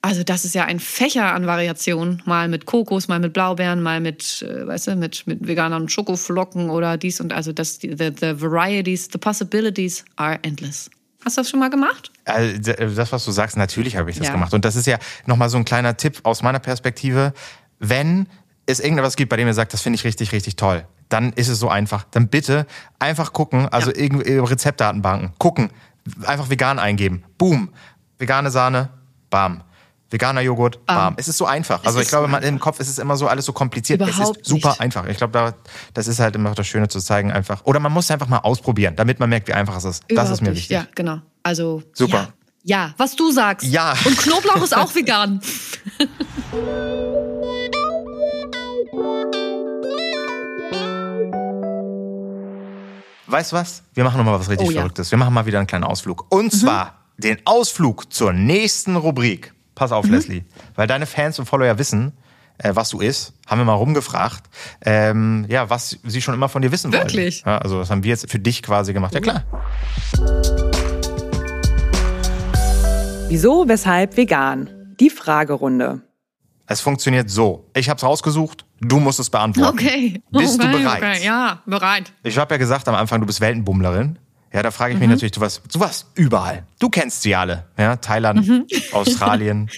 also 0.00 0.22
das 0.22 0.44
ist 0.44 0.54
ja 0.54 0.64
ein 0.64 0.78
Fächer 0.78 1.34
an 1.34 1.48
Variationen. 1.48 2.22
Mal 2.24 2.46
mit 2.46 2.66
Kokos, 2.66 3.08
mal 3.08 3.18
mit 3.18 3.32
Blaubeeren, 3.32 3.82
mal 3.82 4.00
mit, 4.00 4.46
äh, 4.48 4.68
weißt 4.68 4.86
du, 4.86 4.94
mit, 4.94 5.26
mit 5.26 5.48
veganen 5.48 5.88
Schokoflocken 5.88 6.70
oder 6.70 6.96
dies 6.96 7.20
und 7.20 7.32
also 7.32 7.52
das, 7.52 7.80
the, 7.80 7.90
the 7.90 8.40
varieties, 8.40 9.08
the 9.12 9.18
possibilities 9.18 10.04
are 10.14 10.38
endless. 10.42 10.88
Hast 11.24 11.36
du 11.36 11.40
das 11.40 11.50
schon 11.50 11.60
mal 11.60 11.70
gemacht? 11.70 12.12
Also, 12.24 12.72
das, 12.94 13.12
was 13.12 13.24
du 13.24 13.30
sagst, 13.32 13.56
natürlich 13.56 13.96
habe 13.96 14.10
ich 14.10 14.18
das 14.18 14.28
Ja. 14.28 14.32
gemacht. 14.32 14.54
Und 14.54 14.64
das 14.64 14.76
ist 14.76 14.86
ja 14.86 14.98
nochmal 15.26 15.48
so 15.48 15.58
ein 15.58 15.64
kleiner 15.64 15.96
Tipp 15.96 16.20
aus 16.22 16.42
meiner 16.42 16.58
Perspektive. 16.60 17.32
Wenn 17.80 18.28
es 18.66 18.80
irgendetwas 18.80 19.16
gibt, 19.16 19.30
bei 19.30 19.36
dem 19.36 19.46
ihr 19.48 19.54
sagt, 19.54 19.72
das 19.72 19.82
finde 19.82 19.96
ich 19.96 20.04
richtig, 20.04 20.32
richtig 20.32 20.56
toll, 20.56 20.84
dann 21.08 21.32
ist 21.32 21.48
es 21.48 21.58
so 21.58 21.68
einfach. 21.68 22.04
Dann 22.10 22.28
bitte 22.28 22.66
einfach 22.98 23.32
gucken, 23.32 23.68
also 23.68 23.90
Ja. 23.90 23.98
irgendwie 23.98 24.32
Rezeptdatenbanken, 24.38 25.32
gucken, 25.38 25.70
einfach 26.26 26.50
vegan 26.50 26.78
eingeben. 26.78 27.24
Boom. 27.36 27.70
Vegane 28.18 28.50
Sahne, 28.50 28.88
bam. 29.30 29.62
Veganer 30.10 30.40
Joghurt, 30.40 30.84
bam. 30.86 31.14
Es 31.18 31.28
ist 31.28 31.36
so 31.36 31.44
einfach. 31.44 31.84
Also 31.84 32.00
ich 32.00 32.08
glaube, 32.08 32.28
man, 32.28 32.42
im 32.42 32.58
Kopf 32.58 32.80
ist 32.80 32.88
es 32.88 32.98
immer 32.98 33.16
so 33.16 33.28
alles 33.28 33.44
so 33.44 33.52
kompliziert. 33.52 34.00
Überhaupt 34.00 34.38
es 34.38 34.42
ist 34.42 34.48
super 34.48 34.70
nicht. 34.70 34.80
einfach. 34.80 35.06
Ich 35.06 35.18
glaube, 35.18 35.32
da, 35.32 35.52
das 35.92 36.06
ist 36.08 36.18
halt 36.18 36.34
immer 36.34 36.54
das 36.54 36.66
Schöne 36.66 36.88
zu 36.88 36.98
zeigen 37.00 37.30
einfach. 37.30 37.64
Oder 37.64 37.78
man 37.78 37.92
muss 37.92 38.06
es 38.06 38.10
einfach 38.10 38.28
mal 38.28 38.38
ausprobieren, 38.38 38.96
damit 38.96 39.20
man 39.20 39.28
merkt, 39.28 39.48
wie 39.48 39.52
einfach 39.52 39.76
es 39.76 39.84
ist. 39.84 40.02
das 40.04 40.10
Überhaupt 40.10 40.32
ist 40.32 40.40
mir 40.40 40.48
nicht. 40.50 40.56
wichtig. 40.60 40.76
Ja, 40.76 40.86
genau. 40.94 41.18
Also 41.42 41.82
Super. 41.92 42.32
Ja. 42.64 42.86
ja, 42.86 42.94
was 42.96 43.16
du 43.16 43.30
sagst. 43.30 43.66
Ja. 43.66 43.94
Und 44.06 44.16
Knoblauch 44.16 44.62
ist 44.62 44.74
auch 44.74 44.94
vegan. 44.94 45.40
Weißt 53.26 53.52
du 53.52 53.56
was? 53.56 53.82
Wir 53.92 54.04
machen 54.04 54.16
nochmal 54.16 54.40
was 54.40 54.48
richtig 54.48 54.68
Oh 54.68 54.70
ja. 54.70 54.76
Mhm. 54.76 54.80
Verrücktes. 54.84 55.10
Wir 55.10 55.18
machen 55.18 55.34
mal 55.34 55.44
wieder 55.46 55.58
einen 55.58 55.66
kleinen 55.66 55.84
Ausflug. 55.84 56.26
Und 56.30 56.50
zwar 56.50 56.94
den 57.18 57.38
Ausflug 57.44 58.12
zur 58.12 58.32
nächsten 58.32 58.96
Rubrik. 58.96 59.52
Pass 59.78 59.90
Mhm. 59.90 59.96
auf, 59.96 60.08
Leslie. 60.08 60.44
Weil 60.74 60.86
deine 60.88 61.06
Fans 61.06 61.38
und 61.38 61.46
Follower 61.46 61.78
wissen, 61.78 62.12
äh, 62.58 62.72
was 62.74 62.88
du 62.90 62.98
isst. 63.00 63.32
Haben 63.46 63.60
wir 63.60 63.64
mal 63.64 63.74
rumgefragt, 63.74 64.42
ähm, 64.84 65.46
ja, 65.48 65.70
was 65.70 65.98
sie 66.04 66.20
schon 66.20 66.34
immer 66.34 66.48
von 66.48 66.62
dir 66.62 66.72
wissen 66.72 66.92
Wirklich? 66.92 67.44
wollen. 67.46 67.54
Ja, 67.54 67.58
also 67.62 67.78
das 67.78 67.88
haben 67.90 68.02
wir 68.02 68.10
jetzt 68.10 68.28
für 68.28 68.40
dich 68.40 68.62
quasi 68.62 68.92
gemacht. 68.92 69.14
Ja 69.14 69.20
klar. 69.20 69.44
Wieso, 73.28 73.68
weshalb 73.68 74.16
vegan? 74.16 74.70
Die 74.98 75.10
Fragerunde. 75.10 76.00
Es 76.66 76.80
funktioniert 76.80 77.30
so. 77.30 77.70
Ich 77.74 77.88
habe 77.88 77.96
es 77.98 78.02
rausgesucht, 78.02 78.64
du 78.80 78.98
musst 78.98 79.20
es 79.20 79.30
beantworten. 79.30 79.78
Okay. 79.78 80.22
Bist 80.32 80.60
okay, 80.60 80.72
du 80.72 80.78
bereit? 80.78 80.98
Okay. 81.02 81.24
Ja, 81.24 81.62
bereit. 81.66 82.12
Ich 82.24 82.36
habe 82.36 82.54
ja 82.54 82.58
gesagt 82.58 82.88
am 82.88 82.94
Anfang, 82.94 83.20
du 83.20 83.26
bist 83.26 83.40
Weltenbummlerin. 83.40 84.18
Ja, 84.52 84.62
da 84.62 84.70
frage 84.70 84.92
ich 84.94 84.96
Mhm. 84.96 85.06
mich 85.06 85.10
natürlich, 85.10 85.32
du 85.32 85.40
warst, 85.40 85.62
du 85.72 85.80
warst 85.80 86.06
überall. 86.14 86.64
Du 86.78 86.88
kennst 86.88 87.22
sie 87.22 87.34
alle. 87.34 87.64
Ja, 87.76 87.96
Thailand, 87.96 88.46
Mhm. 88.46 88.66
Australien, 88.92 89.70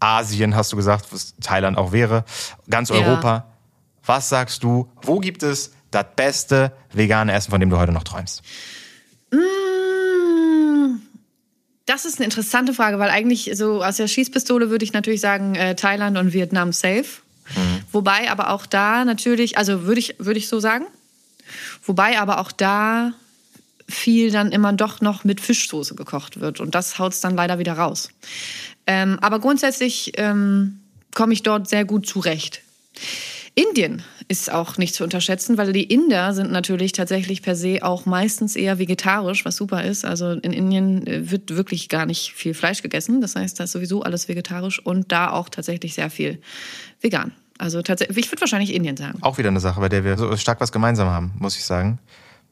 Asien 0.00 0.54
hast 0.56 0.72
du 0.72 0.76
gesagt, 0.76 1.06
was 1.10 1.34
Thailand 1.40 1.76
auch 1.78 1.92
wäre, 1.92 2.24
ganz 2.70 2.88
Ja. 2.88 2.96
Europa. 2.96 3.46
Was 4.04 4.28
sagst 4.28 4.62
du, 4.64 4.90
wo 5.02 5.18
gibt 5.20 5.42
es 5.42 5.72
das 5.90 6.06
beste 6.16 6.72
vegane 6.92 7.32
Essen, 7.32 7.50
von 7.50 7.60
dem 7.60 7.70
du 7.70 7.78
heute 7.78 7.92
noch 7.92 8.02
träumst? 8.04 8.42
Mm, 9.30 11.00
Das 11.86 12.04
ist 12.04 12.16
eine 12.18 12.24
interessante 12.26 12.72
Frage, 12.74 12.98
weil 13.00 13.10
eigentlich 13.10 13.50
so 13.54 13.82
aus 13.84 13.96
der 13.96 14.06
Schießpistole 14.06 14.70
würde 14.70 14.84
ich 14.84 14.92
natürlich 14.92 15.20
sagen 15.20 15.54
äh, 15.56 15.74
Thailand 15.74 16.16
und 16.16 16.32
Vietnam 16.32 16.72
safe. 16.72 17.04
Wobei 17.90 18.30
aber 18.30 18.50
auch 18.50 18.64
da 18.66 19.04
natürlich, 19.04 19.58
also 19.58 19.82
würde 19.82 19.98
ich, 19.98 20.14
würde 20.18 20.38
ich 20.38 20.48
so 20.48 20.58
sagen. 20.60 20.86
Wobei 21.84 22.18
aber 22.18 22.38
auch 22.38 22.50
da 22.52 23.12
viel 23.92 24.30
dann 24.30 24.52
immer 24.52 24.72
doch 24.72 25.00
noch 25.00 25.24
mit 25.24 25.40
Fischsoße 25.40 25.94
gekocht 25.94 26.40
wird. 26.40 26.60
Und 26.60 26.74
das 26.74 26.98
haut 26.98 27.12
es 27.12 27.20
dann 27.20 27.36
leider 27.36 27.58
wieder 27.58 27.74
raus. 27.74 28.10
Ähm, 28.86 29.18
aber 29.20 29.38
grundsätzlich 29.38 30.12
ähm, 30.16 30.80
komme 31.14 31.32
ich 31.32 31.42
dort 31.42 31.68
sehr 31.68 31.84
gut 31.84 32.06
zurecht. 32.06 32.62
Indien 33.54 34.02
ist 34.28 34.50
auch 34.50 34.78
nicht 34.78 34.94
zu 34.94 35.04
unterschätzen, 35.04 35.58
weil 35.58 35.74
die 35.74 35.84
Inder 35.84 36.32
sind 36.32 36.50
natürlich 36.50 36.92
tatsächlich 36.92 37.42
per 37.42 37.54
se 37.54 37.80
auch 37.82 38.06
meistens 38.06 38.56
eher 38.56 38.78
vegetarisch, 38.78 39.44
was 39.44 39.56
super 39.56 39.84
ist. 39.84 40.06
Also 40.06 40.30
in 40.30 40.52
Indien 40.52 41.06
äh, 41.06 41.30
wird 41.30 41.54
wirklich 41.54 41.90
gar 41.90 42.06
nicht 42.06 42.32
viel 42.32 42.54
Fleisch 42.54 42.82
gegessen. 42.82 43.20
Das 43.20 43.36
heißt, 43.36 43.60
da 43.60 43.64
ist 43.64 43.72
sowieso 43.72 44.02
alles 44.02 44.28
vegetarisch 44.28 44.84
und 44.84 45.12
da 45.12 45.30
auch 45.30 45.50
tatsächlich 45.50 45.94
sehr 45.94 46.08
viel 46.08 46.40
vegan. 47.02 47.32
Also 47.58 47.82
tatsächlich, 47.82 48.16
ich 48.16 48.32
würde 48.32 48.40
wahrscheinlich 48.40 48.72
Indien 48.72 48.96
sagen. 48.96 49.18
Auch 49.20 49.36
wieder 49.36 49.50
eine 49.50 49.60
Sache, 49.60 49.80
bei 49.80 49.90
der 49.90 50.02
wir 50.02 50.16
so 50.16 50.34
stark 50.36 50.60
was 50.60 50.72
gemeinsam 50.72 51.08
haben, 51.08 51.32
muss 51.38 51.56
ich 51.56 51.64
sagen. 51.64 51.98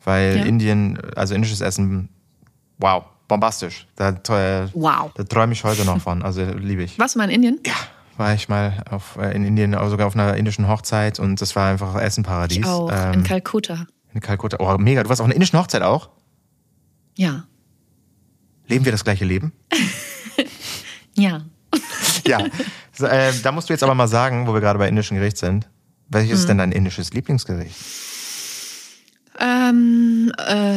Weil 0.05 0.39
Ja. 0.39 0.45
Indien, 0.45 0.99
also 1.17 1.35
indisches 1.35 1.61
Essen, 1.61 2.09
wow, 2.79 3.05
bombastisch. 3.29 3.87
Da, 3.97 4.09
äh, 4.11 4.69
Wow. 4.73 5.13
da 5.15 5.25
träume 5.25 5.53
ich 5.53 5.63
heute 5.65 5.85
noch 5.85 6.01
von. 6.01 6.23
Also 6.23 6.43
liebe 6.45 6.83
ich. 6.83 6.99
Was 6.99 7.17
mal 7.17 7.25
in 7.25 7.31
Indien? 7.43 7.61
Ja, 7.67 7.75
war 8.17 8.35
ich 8.35 8.49
mal 8.49 8.83
auf, 8.91 9.17
äh, 9.17 9.35
in 9.35 9.45
Indien, 9.45 9.75
auch 9.75 9.89
sogar 9.91 10.07
auf 10.07 10.15
einer 10.15 10.37
indischen 10.37 10.69
Hochzeit 10.69 11.19
und 11.19 11.41
das 11.41 11.55
war 11.57 11.71
einfach 11.71 11.95
Essenparadies. 12.01 12.59
Ich 12.59 12.65
auch. 12.67 12.91
Ähm, 12.93 13.13
in 13.15 13.25
Kalkutta. 13.25 13.87
in 14.15 14.21
Kalkutta. 14.21 14.57
Oh, 14.61 14.77
mega. 14.79 15.03
Du 15.03 15.09
warst 15.09 15.21
auf 15.21 15.27
einer 15.27 15.35
indischen 15.35 15.59
Hochzeit 15.59 15.83
auch? 15.83 16.09
Ja. 17.17 17.45
Leben 18.67 18.85
wir 18.85 18.93
das 18.93 19.05
gleiche 19.05 19.25
Leben? 19.25 19.53
Ja. 21.17 21.43
ja. 22.27 22.39
So, 22.93 23.07
äh, 23.07 23.33
da 23.43 23.53
musst 23.53 23.69
du 23.69 23.73
jetzt 23.75 23.83
aber 23.83 23.95
mal 23.95 24.09
sagen, 24.09 24.47
wo 24.47 24.55
wir 24.55 24.61
gerade 24.61 24.79
bei 24.79 24.89
indischen 24.89 25.17
Gericht 25.19 25.37
sind. 25.37 25.69
Welches 26.09 26.31
Hm. 26.31 26.39
ist 26.39 26.49
denn 26.49 26.59
dein 26.59 26.73
indisches 26.73 27.13
Lieblingsgericht? 27.13 27.75
Ähm, 29.41 30.33
äh, 30.39 30.77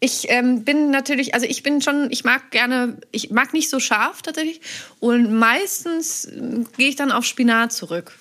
ich 0.00 0.26
ähm, 0.28 0.64
bin 0.64 0.90
natürlich, 0.90 1.34
also 1.34 1.46
ich 1.46 1.62
bin 1.62 1.82
schon, 1.82 2.08
ich 2.10 2.24
mag 2.24 2.50
gerne, 2.50 2.98
ich 3.12 3.30
mag 3.30 3.52
nicht 3.52 3.68
so 3.68 3.80
scharf 3.80 4.22
tatsächlich. 4.22 4.60
Und 4.98 5.32
meistens 5.32 6.26
äh, 6.26 6.64
gehe 6.76 6.88
ich 6.88 6.96
dann 6.96 7.12
auf 7.12 7.24
Spinat 7.24 7.72
zurück. 7.72 8.18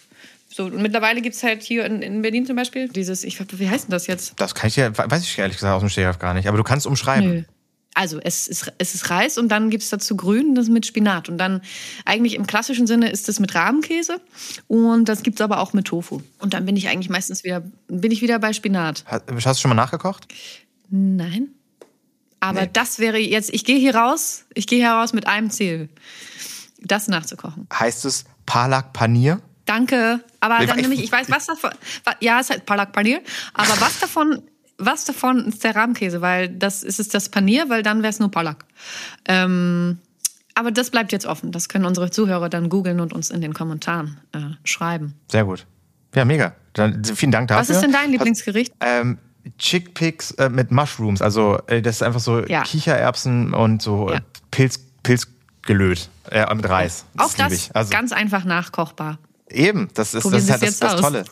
So, 0.52 0.66
und 0.66 0.82
mittlerweile 0.82 1.22
gibt 1.22 1.36
es 1.36 1.44
halt 1.44 1.62
hier 1.62 1.86
in, 1.86 2.02
in 2.02 2.22
Berlin 2.22 2.46
zum 2.46 2.56
Beispiel 2.56 2.90
dieses, 2.90 3.24
ich 3.24 3.40
wie 3.60 3.70
heißt 3.70 3.86
denn 3.86 3.92
das 3.92 4.08
jetzt? 4.08 4.34
Das 4.38 4.56
kann 4.56 4.68
ich 4.68 4.76
ja, 4.76 4.90
weiß 4.98 5.24
ich 5.24 5.38
ehrlich 5.38 5.58
gesagt 5.58 5.74
aus 5.76 5.82
dem 5.82 5.90
Stegreif 5.90 6.18
gar 6.18 6.34
nicht. 6.34 6.48
Aber 6.48 6.58
du 6.58 6.64
kannst 6.64 6.88
umschreiben. 6.88 7.30
Nö. 7.30 7.44
Also 8.00 8.18
es 8.24 8.48
ist, 8.48 8.72
es 8.78 8.96
ist 8.96 9.10
Reis 9.10 9.38
und 9.38 9.50
dann 9.50 9.70
gibt 9.70 9.84
es 9.84 9.90
dazu 9.90 10.16
Grün, 10.16 10.56
das 10.56 10.70
mit 10.70 10.86
Spinat. 10.86 11.28
Und 11.28 11.38
dann 11.38 11.60
eigentlich 12.06 12.36
im 12.36 12.48
klassischen 12.48 12.88
Sinne 12.88 13.12
ist 13.12 13.28
es 13.28 13.42
mit 13.42 13.54
Rahmenkäse 13.56 14.22
und 14.70 15.10
das 15.10 15.22
gibt 15.22 15.42
es 15.42 15.44
aber 15.44 15.60
auch 15.60 15.74
mit 15.74 15.84
Tofu. 15.88 16.22
Und 16.40 16.54
dann 16.54 16.66
bin 16.66 16.78
ich 16.78 16.88
eigentlich 16.88 17.10
meistens 17.10 17.44
wieder, 17.44 17.62
bin 17.90 18.12
ich 18.12 18.22
wieder 18.22 18.40
bei 18.40 18.54
Spinat. 18.54 19.04
Hast 19.06 19.28
du 19.30 19.54
schon 19.62 19.68
mal 19.68 19.76
nachgekocht? 19.76 20.28
Nein. 20.90 21.50
Aber 22.40 22.62
Nee. 22.62 22.70
das 22.72 23.00
wäre 23.00 23.18
jetzt, 23.18 23.54
ich 23.54 23.66
gehe 23.66 23.78
hier 23.78 23.94
raus, 23.96 24.46
ich 24.54 24.66
gehe 24.66 24.80
hier 24.80 24.92
raus 24.92 25.12
mit 25.12 25.28
einem 25.28 25.50
Ziel. 25.52 25.90
Das 26.80 27.10
nachzukochen. 27.10 27.68
Heißt 27.74 28.06
es 28.06 28.24
Palak 28.46 28.94
Panier? 28.94 29.42
Danke. 29.66 30.24
Aber 30.40 30.62
Ich 30.62 30.68
dann 30.70 30.78
weiß- 30.78 30.82
nämlich, 30.84 31.04
ich 31.04 31.12
weiß, 31.12 31.30
was 31.30 31.48
davon, 31.48 31.72
ja, 32.22 32.40
es 32.40 32.50
heißt 32.50 32.66
Palak 32.66 32.94
Panier, 32.94 33.22
aber 33.54 33.74
was 33.82 34.00
davon, 34.00 34.42
was 34.80 35.06
davon 35.06 35.46
ist 35.48 35.64
der 35.64 35.76
Rahmkäse? 35.76 36.22
Weil 36.22 36.50
das 36.50 36.84
ist 36.84 37.00
es 37.00 37.10
das 37.10 37.30
Panier, 37.30 37.70
weil 37.70 37.84
dann 37.84 38.02
wäre 38.02 38.10
es 38.10 38.20
nur 38.20 38.32
Palak. 38.32 38.66
Ähm, 39.26 40.00
aber 40.56 40.72
das 40.72 40.90
bleibt 40.90 41.12
jetzt 41.12 41.26
offen. 41.26 41.52
Das 41.52 41.70
können 41.70 41.86
unsere 41.86 42.12
Zuhörer 42.12 42.50
dann 42.50 42.70
googeln 42.70 43.00
und 43.00 43.14
uns 43.14 43.30
in 43.30 43.42
den 43.42 43.54
Kommentaren 43.54 44.18
äh, 44.34 44.40
schreiben. 44.64 45.14
Sehr 45.32 45.46
gut. 45.46 45.66
Ja, 46.16 46.26
mega. 46.26 46.54
Dann, 46.74 47.04
vielen 47.04 47.32
Dank 47.32 47.48
dafür. 47.50 47.62
Was 47.62 47.70
ist 47.70 47.82
denn 47.82 47.92
dein 47.92 48.04
Hast- 48.06 48.12
Lieblingsgericht? 48.12 48.74
Ähm, 48.80 49.18
Chickpeas 49.58 50.32
äh, 50.32 50.50
mit 50.50 50.72
Mushrooms. 50.72 51.22
Also 51.22 51.60
äh, 51.68 51.82
das 51.82 51.98
ist 51.98 52.04
einfach 52.04 52.20
so 52.20 52.46
Ja. 52.46 52.64
Kichererbsen 52.64 53.54
und 53.54 53.82
so 53.82 54.10
Ja. 54.10 54.18
äh, 54.18 54.22
Pilz, 54.52 54.80
Pilzgelöt 55.04 56.10
äh, 56.32 56.54
mit 56.56 56.68
Reis. 56.68 57.06
Auch 57.18 57.36
liebe 57.38 57.50
das. 57.50 57.72
Also 57.72 57.92
ganz 57.92 58.12
einfach 58.12 58.44
nachkochbar. 58.44 59.18
Eben, 59.52 59.90
das 59.94 60.14
ist, 60.14 60.24
Probieren 60.24 60.46
das, 60.48 60.62
ist 60.62 60.62
halt 60.62 60.64
das, 60.64 60.80
das 60.80 61.02
Tolle. 61.02 61.26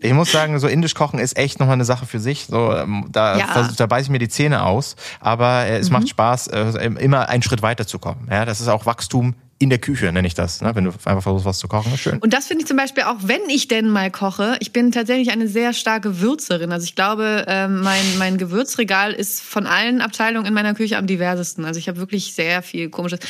Ich 0.00 0.12
muss 0.12 0.30
sagen, 0.32 0.58
so 0.58 0.66
indisch 0.68 0.94
kochen 0.94 1.18
ist 1.18 1.36
echt 1.36 1.60
nochmal 1.60 1.74
eine 1.74 1.84
Sache 1.84 2.06
für 2.06 2.20
sich. 2.20 2.46
So, 2.46 2.72
ähm, 2.74 3.06
da, 3.10 3.38
Ja. 3.38 3.46
vers- 3.48 3.76
da 3.76 3.86
beiße 3.86 4.04
ich 4.04 4.10
mir 4.10 4.18
die 4.18 4.28
Zähne 4.28 4.64
aus. 4.64 4.96
Aber 5.20 5.64
äh, 5.66 5.78
es 5.78 5.88
Mhm. 5.88 5.94
macht 5.94 6.08
Spaß, 6.08 6.48
äh, 6.48 6.86
immer 6.98 7.28
einen 7.28 7.42
Schritt 7.42 7.62
weiter 7.62 7.86
zu 7.86 7.98
kommen. 7.98 8.28
Ja, 8.30 8.44
das 8.44 8.60
ist 8.60 8.68
auch 8.68 8.86
Wachstum 8.86 9.34
in 9.62 9.70
der 9.70 9.78
Küche, 9.78 10.10
nenne 10.10 10.26
ich 10.26 10.34
das. 10.34 10.60
Ne? 10.60 10.74
Wenn 10.74 10.84
du 10.84 10.90
einfach 11.04 11.22
versuchst, 11.22 11.44
was 11.44 11.58
zu 11.58 11.68
kochen, 11.68 11.94
ist 11.94 12.00
schön. 12.00 12.18
Und 12.18 12.32
das 12.34 12.48
finde 12.48 12.62
ich 12.62 12.66
zum 12.66 12.76
Beispiel 12.76 13.04
auch, 13.04 13.16
wenn 13.22 13.42
ich 13.48 13.68
denn 13.68 13.88
mal 13.88 14.10
koche, 14.10 14.56
ich 14.58 14.72
bin 14.72 14.90
tatsächlich 14.90 15.30
eine 15.30 15.46
sehr 15.46 15.72
starke 15.72 16.20
Würzerin. 16.20 16.72
Also 16.72 16.84
ich 16.84 16.96
glaube, 16.96 17.44
ähm, 17.46 17.80
mein, 17.80 18.02
mein 18.18 18.38
Gewürzregal 18.38 19.12
ist 19.12 19.40
von 19.40 19.68
allen 19.68 20.00
Abteilungen 20.00 20.46
in 20.46 20.54
meiner 20.54 20.74
Küche 20.74 20.98
am 20.98 21.06
diversesten. 21.06 21.64
Also 21.64 21.78
ich 21.78 21.88
habe 21.88 21.98
wirklich 21.98 22.34
sehr 22.34 22.62
viel 22.62 22.90
komisches. 22.90 23.20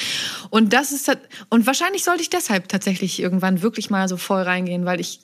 Und 0.49 0.73
das 0.73 0.91
ist 0.91 1.15
und 1.51 1.67
wahrscheinlich 1.67 2.03
sollte 2.03 2.23
ich 2.23 2.31
deshalb 2.31 2.67
tatsächlich 2.69 3.21
irgendwann 3.21 3.61
wirklich 3.61 3.91
mal 3.91 4.09
so 4.09 4.17
voll 4.17 4.41
reingehen, 4.41 4.87
weil 4.87 5.01
ich 5.01 5.21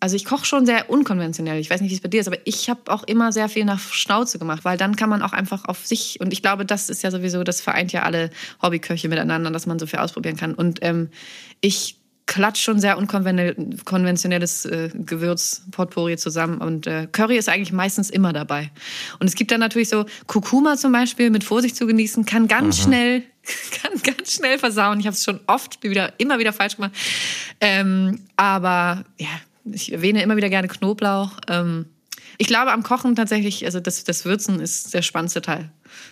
also 0.00 0.16
ich 0.16 0.24
koche 0.24 0.44
schon 0.44 0.66
sehr 0.66 0.90
unkonventionell. 0.90 1.58
Ich 1.60 1.70
weiß 1.70 1.80
nicht, 1.80 1.90
wie 1.90 1.94
es 1.94 2.00
bei 2.00 2.08
dir 2.08 2.20
ist, 2.20 2.28
aber 2.28 2.38
ich 2.44 2.70
habe 2.70 2.80
auch 2.86 3.02
immer 3.04 3.32
sehr 3.32 3.48
viel 3.48 3.64
nach 3.64 3.80
Schnauze 3.80 4.38
gemacht, 4.38 4.64
weil 4.64 4.76
dann 4.76 4.96
kann 4.96 5.10
man 5.10 5.22
auch 5.22 5.32
einfach 5.32 5.64
auf 5.64 5.86
sich 5.86 6.20
und 6.20 6.32
ich 6.32 6.42
glaube, 6.42 6.64
das 6.64 6.88
ist 6.88 7.02
ja 7.02 7.10
sowieso, 7.10 7.44
das 7.44 7.60
vereint 7.60 7.92
ja 7.92 8.02
alle 8.02 8.30
Hobbyköche 8.62 9.08
miteinander, 9.08 9.50
dass 9.50 9.66
man 9.66 9.78
so 9.78 9.86
viel 9.86 9.98
ausprobieren 9.98 10.36
kann. 10.36 10.54
Und 10.54 10.78
ähm, 10.82 11.08
ich 11.60 11.96
klatsch 12.26 12.62
schon 12.62 12.78
sehr 12.78 12.98
unkonventionelles 12.98 14.66
äh, 14.66 14.90
Gewürzpotpourri 14.94 16.18
zusammen 16.18 16.58
und 16.58 16.86
äh, 16.86 17.08
Curry 17.10 17.38
ist 17.38 17.48
eigentlich 17.48 17.72
meistens 17.72 18.10
immer 18.10 18.32
dabei. 18.32 18.70
Und 19.18 19.26
es 19.26 19.34
gibt 19.34 19.50
dann 19.50 19.60
natürlich 19.60 19.88
so 19.88 20.04
Kurkuma 20.26 20.76
zum 20.76 20.92
Beispiel 20.92 21.30
mit 21.30 21.42
Vorsicht 21.42 21.74
zu 21.74 21.86
genießen, 21.86 22.26
kann 22.26 22.46
ganz 22.46 22.82
schnell 22.82 23.22
kann 23.82 23.92
ganz 24.02 24.34
schnell 24.34 24.58
versauen. 24.58 25.00
Ich 25.00 25.06
habe 25.06 25.14
es 25.14 25.24
schon 25.24 25.40
oft 25.46 25.82
wieder 25.82 26.12
immer 26.18 26.38
wieder 26.38 26.52
falsch 26.52 26.76
gemacht. 26.76 26.92
Ähm, 27.60 28.20
aber 28.36 29.04
ja, 29.18 29.28
ich 29.64 29.92
erwähne 29.92 30.22
immer 30.22 30.36
wieder 30.36 30.48
gerne 30.48 30.68
Knoblauch. 30.68 31.32
Ähm, 31.48 31.86
ich 32.40 32.46
glaube 32.46 32.70
am 32.72 32.82
Kochen 32.82 33.16
tatsächlich, 33.16 33.64
also 33.64 33.80
das, 33.80 34.04
das 34.04 34.24
Würzen 34.24 34.60
ist 34.60 34.94
der 34.94 35.02
spannendste 35.02 35.42
Teil, 35.42 35.70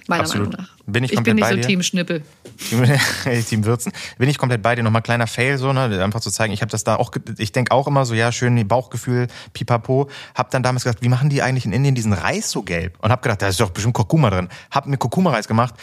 meiner 0.09 0.23
Absolut. 0.23 0.49
Meinung 0.53 0.67
nach. 0.67 0.77
Bin 0.87 1.05
ich 1.05 1.11
ich 1.13 1.17
komplett 1.17 1.37
bin 1.37 1.45
nicht 1.45 1.51
so 1.51 1.57
dir. 1.57 1.67
Team 1.67 1.83
Schnippel. 1.83 2.23
Team, 3.49 3.65
Würzen. 3.65 3.93
Bin 4.19 4.29
ich 4.29 4.39
komplett 4.39 4.63
bei 4.63 4.75
dir. 4.75 4.83
Nochmal 4.83 5.03
kleiner 5.03 5.27
Fail, 5.27 5.59
so, 5.59 5.73
ne? 5.73 6.03
Einfach 6.03 6.21
zu 6.21 6.31
zeigen, 6.31 6.53
ich 6.53 6.63
habe 6.63 6.71
das 6.71 6.85
da 6.85 6.97
auch, 6.97 7.13
ich 7.39 7.53
denk 7.53 7.71
auch 7.71 7.87
immer 7.87 8.05
so, 8.07 8.15
ja, 8.15 8.33
schön 8.33 8.67
Bauchgefühl, 8.67 9.29
pipapo. 9.53 10.09
Hab 10.35 10.51
dann 10.51 10.63
damals 10.63 10.85
gedacht, 10.85 11.03
wie 11.03 11.09
machen 11.09 11.29
die 11.29 11.43
eigentlich 11.43 11.65
in 11.67 11.73
Indien 11.73 11.95
diesen 11.95 12.13
Reis 12.13 12.51
so 12.51 12.63
gelb? 12.63 12.99
Und 13.03 13.11
hab 13.11 13.23
gedacht, 13.23 13.43
da 13.43 13.49
ist 13.49 13.61
doch 13.61 13.71
bestimmt 13.71 13.95
Kurkuma 13.95 14.31
drin. 14.31 14.49
Hab 14.71 14.87
mir 14.87 14.97
Kurkuma-Reis 14.97 15.47
gemacht, 15.47 15.75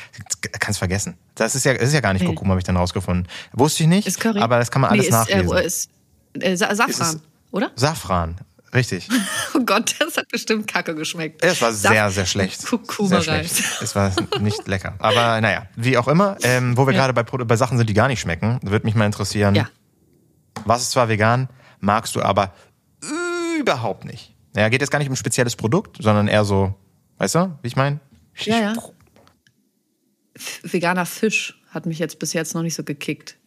kannst 0.60 0.80
vergessen. 0.80 1.16
Das 1.36 1.56
ist 1.56 1.64
ja, 1.64 1.74
das 1.74 1.84
ist 1.90 1.94
ja 1.94 2.02
gar 2.02 2.14
nicht 2.14 2.24
Nee. 2.24 2.28
Kurkuma, 2.30 2.52
habe 2.52 2.60
ich 2.60 2.66
dann 2.66 2.78
rausgefunden. 2.78 3.28
Wusste 3.54 3.84
ich 3.84 3.90
nicht, 3.90 4.08
Ist 4.08 4.20
Curry. 4.20 4.40
aber 4.40 4.58
das 4.58 4.72
kann 4.72 4.82
man 4.82 4.92
alles 4.92 5.06
nee, 5.06 5.12
nachlesen. 5.12 5.58
Ist, 5.58 5.90
äh, 6.34 6.38
ist, 6.40 6.44
äh, 6.44 6.56
Sa- 6.58 6.76
Safran, 6.76 6.90
Ist 6.92 7.00
es- 7.02 7.22
oder? 7.54 7.72
Safran, 7.76 8.36
richtig. 8.74 9.08
Oh 9.56 9.60
Gott, 9.66 9.96
das 10.00 10.18
hat 10.18 10.28
bestimmt 10.30 10.68
kacke 10.68 10.96
geschmeckt. 10.96 11.44
Es 11.44 11.62
war 11.62 11.70
Saf- 11.70 11.90
sehr, 11.92 12.10
sehr 12.10 12.26
schlecht. 12.26 12.66
Kurkuma 12.68 13.08
Sehr 13.10 13.22
schlecht. 13.22 13.64
Es 13.82 13.96
war 13.96 14.12
nicht 14.40 14.68
lecker. 14.68 14.96
Aber 14.98 15.40
naja, 15.42 15.68
wie 15.76 15.96
auch 15.98 16.08
immer, 16.08 16.38
ähm, 16.42 16.76
wo 16.76 16.88
wir 16.88 16.94
Ja. 16.94 17.06
gerade 17.06 17.14
bei, 17.14 17.22
bei 17.46 17.56
Sachen 17.56 17.78
sind, 17.78 17.88
die 17.88 17.94
gar 17.94 18.08
nicht 18.08 18.20
schmecken, 18.20 18.60
würde 18.64 18.86
mich 18.86 18.96
mal 18.96 19.06
interessieren. 19.06 19.54
Ja. 19.54 19.70
Was 20.66 20.82
ist 20.82 20.92
zwar 20.92 21.08
vegan, 21.08 21.50
magst 21.80 22.16
du 22.16 22.22
aber 22.24 22.52
überhaupt 23.60 24.06
nicht. 24.06 24.34
Ja, 24.56 24.70
geht 24.70 24.82
jetzt 24.82 24.90
gar 24.90 24.98
nicht 25.00 25.08
um 25.08 25.14
ein 25.14 25.18
spezielles 25.18 25.56
Produkt, 25.56 25.98
sondern 26.02 26.28
eher 26.28 26.44
so, 26.44 26.74
weißt 27.20 27.36
du, 27.36 27.58
wie 27.62 27.68
ich 27.68 27.76
meine? 27.76 28.00
Ja, 28.38 28.60
ja. 28.60 28.74
Veganer 30.64 31.06
Fisch 31.06 31.62
hat 31.70 31.86
mich 31.86 32.00
jetzt 32.00 32.18
bis 32.20 32.34
jetzt 32.34 32.56
noch 32.56 32.64
nicht 32.64 32.74
so 32.76 32.84
gekickt. 32.84 33.38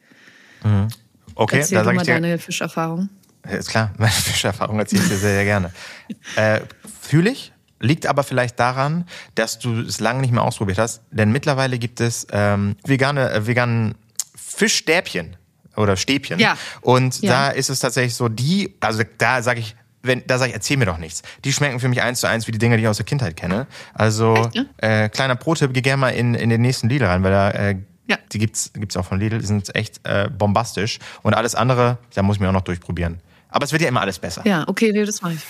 Okay, 1.35 1.59
Erzähl 1.59 1.77
da 1.77 1.81
du 1.83 1.85
sage 1.87 1.97
mal 1.97 2.03
ich 2.03 2.07
dir. 2.07 2.15
deine 2.15 2.39
Fischerfahrung. 2.39 3.09
Ja, 3.49 3.57
Ist 3.57 3.69
klar, 3.71 3.91
meine 3.99 4.11
Fischerfahrung 4.13 4.79
erzähle 4.79 5.03
ich 5.03 5.09
dir 5.09 5.17
sehr, 5.17 5.35
sehr 5.35 5.45
gerne. 5.45 5.73
Äh, 6.37 6.61
Fühle 7.01 7.31
ich, 7.31 7.53
liegt 7.81 8.07
aber 8.07 8.23
vielleicht 8.25 8.59
daran, 8.59 9.07
dass 9.35 9.59
du 9.59 9.81
es 9.81 10.01
lange 10.01 10.21
nicht 10.21 10.33
mehr 10.33 10.43
ausprobiert 10.43 10.79
hast, 10.79 11.03
denn 11.11 11.31
mittlerweile 11.33 11.79
gibt 11.79 12.01
es 12.01 12.27
ähm, 12.33 12.77
vegane, 12.85 13.31
äh, 13.31 13.47
veganen 13.47 13.95
Fischstäbchen 14.57 15.37
oder 15.77 15.97
Stäbchen. 15.97 16.39
Ja. 16.39 16.57
Und 16.81 17.21
Ja. 17.23 17.31
da 17.33 17.49
ist 17.51 17.69
es 17.69 17.81
tatsächlich 17.81 18.15
so, 18.15 18.29
die, 18.29 18.75
also 18.81 19.03
da 19.19 19.43
sage 19.43 19.61
ich, 19.61 19.77
wenn, 20.03 20.23
da 20.27 20.39
sage 20.39 20.51
ich, 20.51 20.55
erzähl 20.55 20.77
mir 20.77 20.87
doch 20.87 20.99
nichts. 20.99 21.23
Die 21.45 21.53
schmecken 21.53 21.81
für 21.81 21.89
mich 21.89 22.01
eins 22.01 22.21
zu 22.21 22.29
eins 22.29 22.47
wie 22.47 22.53
die 22.53 22.59
Dinge, 22.59 22.77
die 22.77 22.83
ich 22.85 22.89
aus 22.89 22.97
der 22.97 23.07
Kindheit 23.07 23.37
kenne. 23.37 23.67
Also 23.93 24.35
Echt, 24.37 24.55
ne? 24.55 24.67
äh, 24.79 25.09
kleiner 25.09 25.35
Pro-Tipp, 25.35 25.73
geh 25.75 25.83
gerne 25.83 26.01
mal 26.01 26.09
in, 26.11 26.35
in 26.35 26.49
den 26.49 26.61
nächsten 26.63 26.89
Lidl 26.89 27.05
rein, 27.07 27.23
weil 27.25 27.33
da 27.33 27.51
äh, 27.51 27.77
Ja. 28.07 28.17
die 28.33 28.39
gibt's 28.39 28.71
gibt's 28.75 28.97
auch 28.97 29.05
von 29.05 29.19
Lidl, 29.19 29.39
die 29.41 29.47
sind 29.47 29.75
echt 29.75 30.01
äh, 30.07 30.29
bombastisch. 30.31 31.01
Und 31.23 31.35
alles 31.35 31.55
andere, 31.57 31.99
da 32.15 32.23
muss 32.23 32.37
ich 32.37 32.41
mir 32.41 32.49
auch 32.49 32.53
noch 32.53 32.63
durchprobieren. 32.63 33.21
Aber 33.57 33.65
es 33.65 33.73
wird 33.73 33.81
ja 33.81 33.89
immer 33.89 34.03
alles 34.03 34.19
besser. 34.19 34.43
Ja, 34.45 34.65
okay, 34.67 34.93
nee, 34.93 35.07
das 35.07 35.23
weiß 35.23 35.33
ich. 35.33 35.43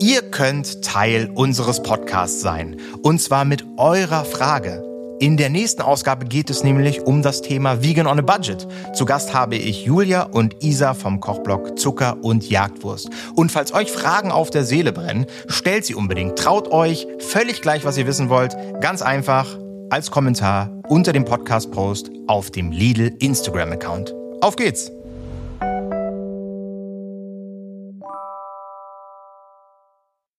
Ihr 0.00 0.22
könnt 0.30 0.82
Teil 0.82 1.30
unseres 1.34 1.82
Podcasts 1.82 2.40
sein. 2.40 2.80
Und 3.02 3.20
zwar 3.20 3.44
mit 3.44 3.62
eurer 3.76 4.24
Frage. 4.24 4.82
In 5.20 5.36
der 5.36 5.50
nächsten 5.50 5.82
Ausgabe 5.82 6.24
geht 6.24 6.48
es 6.48 6.64
nämlich 6.64 7.02
um 7.02 7.20
das 7.20 7.42
Thema 7.42 7.82
Vegan 7.82 8.06
on 8.06 8.20
a 8.20 8.22
Budget. 8.22 8.66
Zu 8.94 9.04
Gast 9.04 9.34
habe 9.34 9.56
ich 9.56 9.84
Julia 9.84 10.22
und 10.22 10.64
Isa 10.64 10.94
vom 10.94 11.20
Kochblog 11.20 11.78
Zucker 11.78 12.16
und 12.24 12.48
Jagdwurst. 12.48 13.10
Und 13.36 13.52
falls 13.52 13.74
euch 13.74 13.92
Fragen 13.92 14.32
auf 14.32 14.48
der 14.48 14.64
Seele 14.64 14.92
brennen, 14.92 15.26
stellt 15.46 15.84
sie 15.84 15.94
unbedingt. 15.94 16.38
Traut 16.38 16.68
euch, 16.68 17.06
völlig 17.18 17.60
gleich, 17.60 17.84
was 17.84 17.98
ihr 17.98 18.06
wissen 18.06 18.30
wollt. 18.30 18.56
Ganz 18.80 19.02
einfach 19.02 19.58
als 19.90 20.10
Kommentar 20.10 20.70
unter 20.88 21.12
dem 21.12 21.26
Podcast-Post 21.26 22.10
auf 22.26 22.50
dem 22.50 22.72
Lidl 22.72 23.14
Instagram-Account. 23.20 24.21
Auf 24.42 24.56
geht's! 24.56 24.90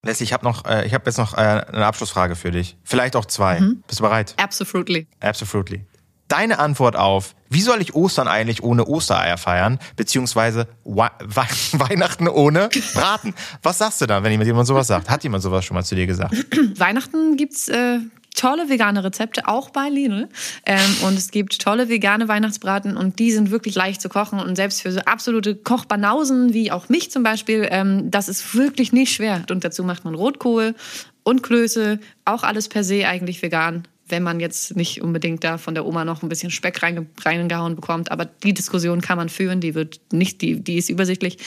Leslie, 0.06 0.26
ich 0.26 0.34
habe 0.34 0.44
noch, 0.44 0.66
äh, 0.66 0.86
ich 0.86 0.94
habe 0.94 1.06
jetzt 1.06 1.18
noch 1.18 1.34
äh, 1.38 1.38
eine 1.38 1.86
Abschlussfrage 1.86 2.36
für 2.36 2.52
dich. 2.52 2.78
Vielleicht 2.84 3.16
auch 3.16 3.26
zwei. 3.26 3.62
Bist 3.88 4.00
du 4.00 4.04
bereit? 4.04 4.34
Absolutely. 4.38 5.08
Absolutely. 5.22 5.86
Deine 6.28 6.60
Antwort 6.60 6.96
auf, 6.98 7.36
wie 7.50 7.62
soll 7.62 7.82
ich 7.82 7.96
Ostern 7.96 8.28
eigentlich 8.28 8.64
ohne 8.64 8.86
Ostereier 8.86 9.38
feiern, 9.38 9.80
beziehungsweise 9.96 10.68
Wei- 10.84 11.12
Wei- 11.24 11.48
Weihnachten 11.74 12.28
ohne 12.28 12.70
Braten? 12.94 13.34
Was 13.62 13.78
sagst 13.78 14.02
du 14.02 14.06
dann, 14.08 14.24
wenn 14.24 14.42
jemand 14.42 14.68
sowas 14.68 14.88
sagt? 14.88 15.10
Hat 15.10 15.24
jemand 15.24 15.44
sowas 15.44 15.64
schon 15.64 15.76
mal 15.76 15.84
zu 15.84 15.96
dir 15.96 16.08
gesagt? 16.08 16.34
Weihnachten 16.80 17.38
gibt's 17.38 17.70
äh, 17.70 18.00
tolle 18.34 18.70
vegane 18.70 19.04
Rezepte, 19.04 19.48
auch 19.48 19.70
bei 19.70 19.90
Lidl. 19.90 20.28
Ähm, 20.66 20.96
und 21.06 21.18
es 21.18 21.32
gibt 21.32 21.62
tolle 21.62 21.90
vegane 21.90 22.28
Weihnachtsbraten 22.28 22.98
und 22.98 23.20
die 23.20 23.32
sind 23.32 23.52
wirklich 23.52 23.76
leicht 23.76 24.02
zu 24.02 24.10
kochen. 24.10 24.40
Und 24.40 24.56
selbst 24.56 24.82
für 24.82 24.92
so 24.92 25.00
absolute 25.02 25.56
Kochbanausen 25.56 26.54
wie 26.54 26.72
auch 26.72 26.90
mich 26.90 27.12
zum 27.12 27.24
Beispiel, 27.24 27.68
ähm, 27.72 28.12
das 28.12 28.30
ist 28.30 28.56
wirklich 28.56 28.92
nicht 28.92 29.14
schwer. 29.14 29.44
Und 29.50 29.64
dazu 29.64 29.84
macht 29.84 30.06
man 30.06 30.16
Rotkohl 30.16 30.76
und 31.24 31.44
Klöße, 31.44 32.00
auch 32.26 32.44
alles 32.44 32.70
per 32.70 32.84
se 32.84 33.08
eigentlich 33.08 33.42
vegan. 33.42 33.88
Wenn 34.10 34.24
man 34.24 34.42
jetzt 34.42 34.76
nicht 34.76 35.02
unbedingt 35.02 35.44
da 35.46 35.58
von 35.58 35.74
der 35.74 35.86
Oma 35.86 36.04
noch 36.04 36.24
ein 36.24 36.30
bisschen 36.30 36.52
Speck 36.52 36.84
reinge 36.84 37.06
reingehauen 37.22 37.76
bekommt. 37.76 38.12
Aber 38.12 38.26
die 38.26 38.54
Diskussion 38.54 39.00
kann 39.00 39.18
man 39.18 39.30
führen, 39.30 39.62
die 39.62 39.76
wird 39.76 40.02
nicht, 40.12 40.42
die, 40.42 40.62
die 40.62 40.78
ist 40.78 40.90
übersichtlich. 40.90 41.38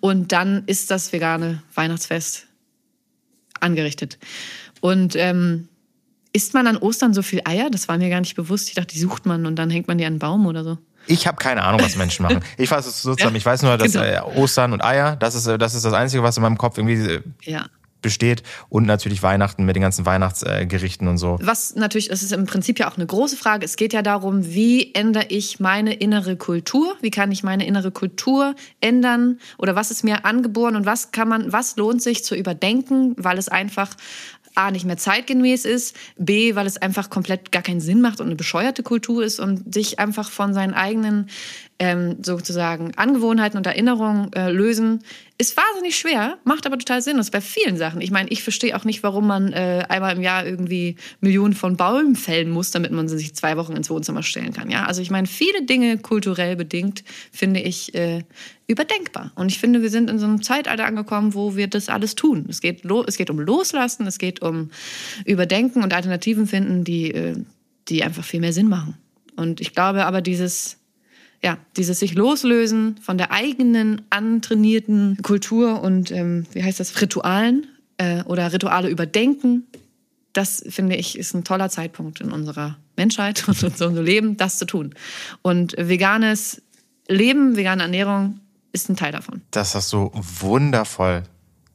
Und 0.00 0.32
dann 0.32 0.64
ist 0.66 0.90
das 0.90 1.12
vegane 1.12 1.62
Weihnachtsfest 1.74 2.46
angerichtet. 3.60 4.18
Und 4.80 5.14
ähm, 5.16 5.68
isst 6.32 6.54
man 6.54 6.66
an 6.66 6.76
Ostern 6.76 7.14
so 7.14 7.22
viel 7.22 7.40
Eier? 7.44 7.70
Das 7.70 7.88
war 7.88 7.98
mir 7.98 8.10
gar 8.10 8.20
nicht 8.20 8.36
bewusst. 8.36 8.68
Ich 8.68 8.74
dachte, 8.74 8.94
die 8.94 9.00
sucht 9.00 9.26
man 9.26 9.46
und 9.46 9.56
dann 9.56 9.70
hängt 9.70 9.88
man 9.88 9.98
die 9.98 10.04
an 10.04 10.12
einen 10.14 10.18
Baum 10.18 10.46
oder 10.46 10.64
so. 10.64 10.78
Ich 11.06 11.26
habe 11.26 11.38
keine 11.38 11.62
Ahnung, 11.64 11.80
was 11.82 11.96
Menschen 11.96 12.22
machen. 12.24 12.40
Ich 12.58 12.70
weiß 12.70 12.86
es 12.86 13.02
so 13.02 13.14
zusammen. 13.14 13.36
Ich 13.36 13.46
weiß 13.46 13.62
nur, 13.62 13.76
dass 13.78 13.92
Genau. 13.92 14.04
äh, 14.04 14.20
Ostern 14.38 14.72
und 14.72 14.84
Eier, 14.84 15.16
das 15.16 15.34
ist, 15.34 15.46
äh, 15.46 15.58
das 15.58 15.74
ist 15.74 15.84
das 15.84 15.92
Einzige, 15.94 16.22
was 16.22 16.36
in 16.36 16.42
meinem 16.42 16.58
Kopf 16.58 16.76
irgendwie 16.78 16.94
äh, 17.14 17.20
Ja. 17.42 17.66
besteht. 18.02 18.42
Und 18.68 18.86
natürlich 18.86 19.22
Weihnachten 19.22 19.64
mit 19.64 19.76
den 19.76 19.82
ganzen 19.82 20.06
Weihnachtsgerichten 20.06 21.08
und 21.08 21.18
so. 21.18 21.38
Was 21.42 21.74
natürlich, 21.74 22.08
das 22.08 22.22
ist 22.22 22.32
im 22.32 22.46
Prinzip 22.46 22.78
ja 22.78 22.88
auch 22.90 22.96
eine 22.96 23.06
große 23.06 23.36
Frage. 23.36 23.64
Es 23.64 23.76
geht 23.76 23.92
ja 23.92 24.02
darum, 24.02 24.44
wie 24.46 24.94
ändere 24.94 25.26
ich 25.28 25.58
meine 25.58 25.94
innere 25.94 26.36
Kultur? 26.36 26.94
Wie 27.00 27.10
kann 27.10 27.32
ich 27.32 27.42
meine 27.42 27.66
innere 27.66 27.90
Kultur 27.90 28.54
ändern? 28.80 29.38
Oder 29.58 29.74
was 29.74 29.90
ist 29.90 30.04
mir 30.04 30.24
angeboren 30.24 30.76
und 30.76 30.86
was 30.86 31.12
kann 31.12 31.28
man, 31.28 31.52
was 31.52 31.76
lohnt 31.76 32.02
sich 32.02 32.24
zu 32.24 32.34
überdenken, 32.36 33.14
weil 33.18 33.36
es 33.38 33.48
einfach 33.48 33.90
A, 34.54 34.70
nicht 34.70 34.84
mehr 34.84 34.96
zeitgemäß 34.96 35.64
ist, 35.64 35.96
B, 36.16 36.54
weil 36.54 36.66
es 36.66 36.76
einfach 36.76 37.10
komplett 37.10 37.52
gar 37.52 37.62
keinen 37.62 37.80
Sinn 37.80 38.00
macht 38.00 38.20
und 38.20 38.26
eine 38.26 38.36
bescheuerte 38.36 38.82
Kultur 38.82 39.22
ist 39.24 39.40
und 39.40 39.72
sich 39.72 39.98
einfach 39.98 40.30
von 40.30 40.54
seinen 40.54 40.74
eigenen 40.74 41.28
ähm, 41.78 42.18
sozusagen 42.22 42.92
Angewohnheiten 42.96 43.56
und 43.56 43.66
Erinnerungen 43.66 44.30
äh, 44.34 44.50
lösen, 44.50 45.02
ist 45.38 45.56
wahnsinnig 45.56 45.96
schwer, 45.96 46.36
macht 46.44 46.66
aber 46.66 46.78
total 46.78 47.00
Sinn. 47.00 47.16
Das 47.16 47.28
ist 47.28 47.32
bei 47.32 47.40
vielen 47.40 47.78
Sachen. 47.78 48.02
Ich 48.02 48.10
meine, 48.10 48.28
ich 48.28 48.42
verstehe 48.42 48.76
auch 48.76 48.84
nicht, 48.84 49.02
warum 49.02 49.26
man 49.26 49.54
äh, 49.54 49.86
einmal 49.88 50.14
im 50.14 50.20
Jahr 50.20 50.44
irgendwie 50.44 50.96
Millionen 51.20 51.54
von 51.54 51.78
Bäumen 51.78 52.16
fällen 52.16 52.50
muss, 52.50 52.70
damit 52.70 52.92
man 52.92 53.08
sich 53.08 53.34
zwei 53.34 53.56
Wochen 53.56 53.72
ins 53.72 53.88
Wohnzimmer 53.88 54.22
stellen 54.22 54.52
kann. 54.52 54.70
Ja, 54.70 54.84
also 54.84 55.00
ich 55.00 55.10
meine, 55.10 55.26
viele 55.26 55.62
Dinge 55.62 55.96
kulturell 55.96 56.56
bedingt 56.56 57.02
finde 57.32 57.60
ich 57.60 57.94
äh, 57.94 58.24
überdenkbar. 58.70 59.32
Und 59.34 59.50
ich 59.50 59.58
finde, 59.58 59.82
wir 59.82 59.90
sind 59.90 60.08
in 60.08 60.18
so 60.18 60.26
einem 60.26 60.42
Zeitalter 60.42 60.86
angekommen, 60.86 61.34
wo 61.34 61.56
wir 61.56 61.66
das 61.66 61.88
alles 61.88 62.14
tun. 62.14 62.46
Es 62.48 62.60
geht, 62.60 62.84
es 62.84 63.16
geht 63.16 63.28
um 63.28 63.40
Loslassen, 63.40 64.06
es 64.06 64.18
geht 64.18 64.42
um 64.42 64.70
Überdenken 65.24 65.82
und 65.82 65.92
Alternativen 65.92 66.46
finden, 66.46 66.84
die, 66.84 67.10
äh, 67.12 67.36
die 67.88 68.04
einfach 68.04 68.24
viel 68.24 68.40
mehr 68.40 68.52
Sinn 68.52 68.68
machen. 68.68 68.96
Und 69.36 69.60
ich 69.60 69.74
glaube 69.74 70.06
aber, 70.06 70.20
dieses 70.22 70.76
ja, 71.42 71.56
dieses 71.76 71.98
sich 71.98 72.14
loslösen 72.14 72.98
von 72.98 73.16
der 73.16 73.32
eigenen 73.32 74.02
antrainierten 74.10 75.16
Kultur 75.22 75.82
und 75.82 76.10
ähm, 76.10 76.46
wie 76.52 76.62
heißt 76.62 76.80
das, 76.80 77.00
Ritualen 77.00 77.66
äh, 77.96 78.22
oder 78.24 78.52
Rituale 78.52 78.90
überdenken, 78.90 79.66
das 80.34 80.62
finde 80.68 80.96
ich 80.96 81.18
ist 81.18 81.34
ein 81.34 81.44
toller 81.44 81.70
Zeitpunkt 81.70 82.20
in 82.20 82.30
unserer 82.30 82.76
Menschheit 82.96 83.42
und 83.48 83.64
unserem 83.64 84.04
Leben, 84.04 84.36
das 84.36 84.58
zu 84.58 84.66
tun. 84.66 84.94
Und 85.40 85.74
veganes 85.78 86.62
Leben, 87.08 87.56
vegane 87.56 87.82
Ernährung 87.82 88.40
ist 88.72 88.88
ein 88.88 88.96
Teil 88.96 89.12
davon. 89.12 89.42
Das 89.50 89.74
hast 89.74 89.92
du 89.92 90.10
wundervoll 90.14 91.24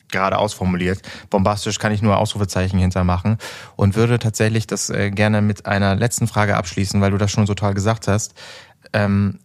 gerade 0.10 0.38
ausformuliert. 0.38 1.02
Bombastisch 1.30 1.80
kann 1.80 1.92
ich 1.92 2.02
nur 2.02 2.18
Ausrufezeichen 2.18 2.80
hintermachen 2.80 3.38
und 3.76 3.96
würde 3.96 4.20
tatsächlich 4.20 4.68
das 4.68 4.90
äh, 4.90 5.12
gerne 5.12 5.42
mit 5.42 5.66
einer 5.66 5.96
letzten 5.96 6.28
Frage 6.28 6.56
abschließen, 6.56 7.02
weil 7.02 7.12
du 7.12 7.18
das 7.18 7.32
schon 7.32 7.48
so 7.48 7.54
toll 7.54 7.74
gesagt 7.74 8.08
hast. 8.08 8.34
Ähm, 8.94 9.40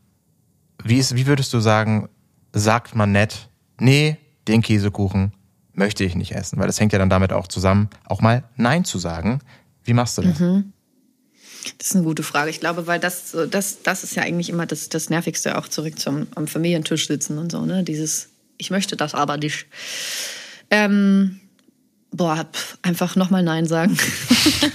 wie, 0.82 0.98
ist, 0.98 1.16
wie 1.16 1.26
würdest 1.26 1.52
du 1.52 1.60
sagen, 1.60 2.08
sagt 2.52 2.94
man 2.94 3.12
nett, 3.12 3.48
nee, 3.78 4.16
den 4.48 4.62
Käsekuchen 4.62 5.32
möchte 5.72 6.04
ich 6.04 6.14
nicht 6.14 6.32
essen? 6.32 6.58
Weil 6.58 6.66
das 6.66 6.78
hängt 6.78 6.92
ja 6.92 6.98
dann 6.98 7.10
damit 7.10 7.32
auch 7.32 7.48
zusammen, 7.48 7.88
auch 8.04 8.20
mal 8.20 8.44
Nein 8.56 8.84
zu 8.84 8.98
sagen. 8.98 9.40
Wie 9.84 9.94
machst 9.94 10.18
du 10.18 10.22
das? 10.22 10.38
Das 11.78 11.88
ist 11.88 11.96
eine 11.96 12.04
gute 12.04 12.22
Frage. 12.22 12.50
Ich 12.50 12.60
glaube, 12.60 12.86
weil 12.86 13.00
das, 13.00 13.36
das, 13.50 13.82
das 13.82 14.04
ist 14.04 14.16
ja 14.16 14.22
eigentlich 14.22 14.48
immer 14.48 14.66
das, 14.66 14.88
das 14.88 15.10
Nervigste, 15.10 15.58
auch 15.58 15.68
zurück 15.68 15.98
zum 15.98 16.26
am 16.34 16.46
Familientisch 16.46 17.06
sitzen 17.06 17.38
und 17.38 17.52
so, 17.52 17.64
ne? 17.66 17.84
Dieses, 17.84 18.28
ich 18.58 18.70
möchte 18.70 18.96
das 18.96 19.14
aber 19.14 19.36
nicht. 19.36 19.66
Ähm, 20.70 21.40
boah, 22.12 22.46
pf, 22.52 22.78
einfach 22.82 23.16
nochmal 23.16 23.42
Nein 23.42 23.66
sagen. 23.66 23.96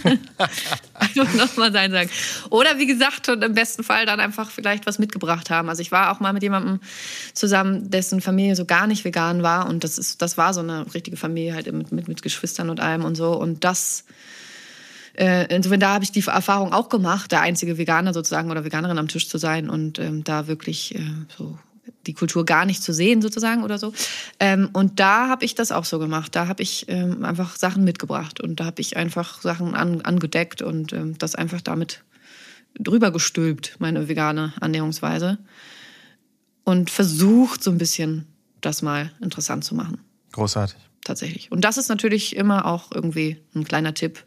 einfach 0.94 1.34
nochmal 1.34 1.72
Nein 1.72 1.92
sagen. 1.92 2.10
Oder 2.50 2.78
wie 2.78 2.86
gesagt, 2.86 3.30
und 3.30 3.44
im 3.44 3.54
besten 3.54 3.84
Fall 3.84 4.06
dann 4.06 4.20
einfach 4.20 4.50
vielleicht 4.52 4.86
was 4.86 5.00
mitgebracht 5.00 5.50
haben. 5.50 5.70
Also 5.70 5.82
ich 5.82 5.92
war 5.92 6.12
auch 6.12 6.20
mal 6.20 6.34
mit 6.34 6.44
jemandem 6.44 6.80
zusammen, 7.34 7.90
dessen 7.90 8.22
Familie 8.22 8.56
so 8.56 8.66
gar 8.66 8.88
nicht 8.88 9.06
vegan 9.06 9.44
war. 9.44 9.68
Und 9.68 9.84
das 9.84 9.98
ist, 9.98 10.22
das 10.22 10.38
war 10.38 10.54
so 10.54 10.62
eine 10.62 10.94
richtige 10.94 11.18
Familie 11.18 11.54
halt 11.54 11.72
mit, 11.72 11.92
mit, 11.92 12.08
mit 12.08 12.22
Geschwistern 12.22 12.70
und 12.70 12.80
allem 12.80 13.04
und 13.04 13.16
so. 13.16 13.34
Und 13.34 13.64
das 13.64 14.06
äh, 15.18 15.54
insofern 15.54 15.80
da 15.80 15.94
habe 15.94 16.04
ich 16.04 16.12
die 16.12 16.26
Erfahrung 16.26 16.74
auch 16.74 16.90
gemacht, 16.90 17.32
der 17.32 17.42
einzige 17.42 17.78
Veganer 17.78 18.14
sozusagen 18.14 18.52
oder 18.52 18.66
Veganerin 18.66 18.98
am 18.98 19.08
Tisch 19.08 19.30
zu 19.30 19.38
sein 19.38 19.70
und 19.70 20.00
ähm, 20.00 20.24
da 20.24 20.48
wirklich 20.48 20.96
äh, 20.96 21.02
so 21.38 21.58
die 22.06 22.14
Kultur 22.14 22.46
gar 22.46 22.66
nicht 22.66 22.84
zu 22.84 22.94
sehen 22.94 23.22
sozusagen 23.22 23.64
oder 23.64 23.78
so. 23.78 23.94
Ähm, 24.40 24.70
und 24.74 25.00
da 25.00 25.28
habe 25.28 25.46
ich 25.46 25.56
das 25.56 25.72
auch 25.72 25.86
so 25.86 26.00
gemacht. 26.00 26.36
Da 26.36 26.48
habe 26.48 26.64
ich 26.64 26.86
ähm, 26.88 27.24
einfach 27.26 27.56
Sachen 27.56 27.84
mitgebracht 27.84 28.42
und 28.42 28.60
da 28.60 28.66
habe 28.66 28.82
ich 28.82 28.98
einfach 28.98 29.42
Sachen 29.42 29.76
an, 29.76 30.02
angedeckt 30.02 30.62
und 30.62 30.94
ähm, 30.94 31.18
das 31.18 31.36
einfach 31.36 31.62
damit 31.62 32.04
drüber 32.80 33.12
gestülpt, 33.12 33.78
meine 33.80 34.08
vegane 34.08 34.54
Ernährungsweise. 34.62 35.38
Und 36.64 36.90
versucht 36.90 37.64
so 37.64 37.72
ein 37.72 37.78
bisschen 37.78 38.26
das 38.62 38.82
mal 38.82 39.12
interessant 39.22 39.64
zu 39.64 39.76
machen 39.76 40.00
Großartig. 40.32 40.78
tatsächlich. 41.04 41.52
Und 41.52 41.62
das 41.62 41.78
ist 41.78 41.90
natürlich 41.90 42.36
immer 42.36 42.66
auch 42.66 42.92
irgendwie 42.92 43.38
ein 43.54 43.64
kleiner 43.64 43.94
Tipp. 43.94 44.24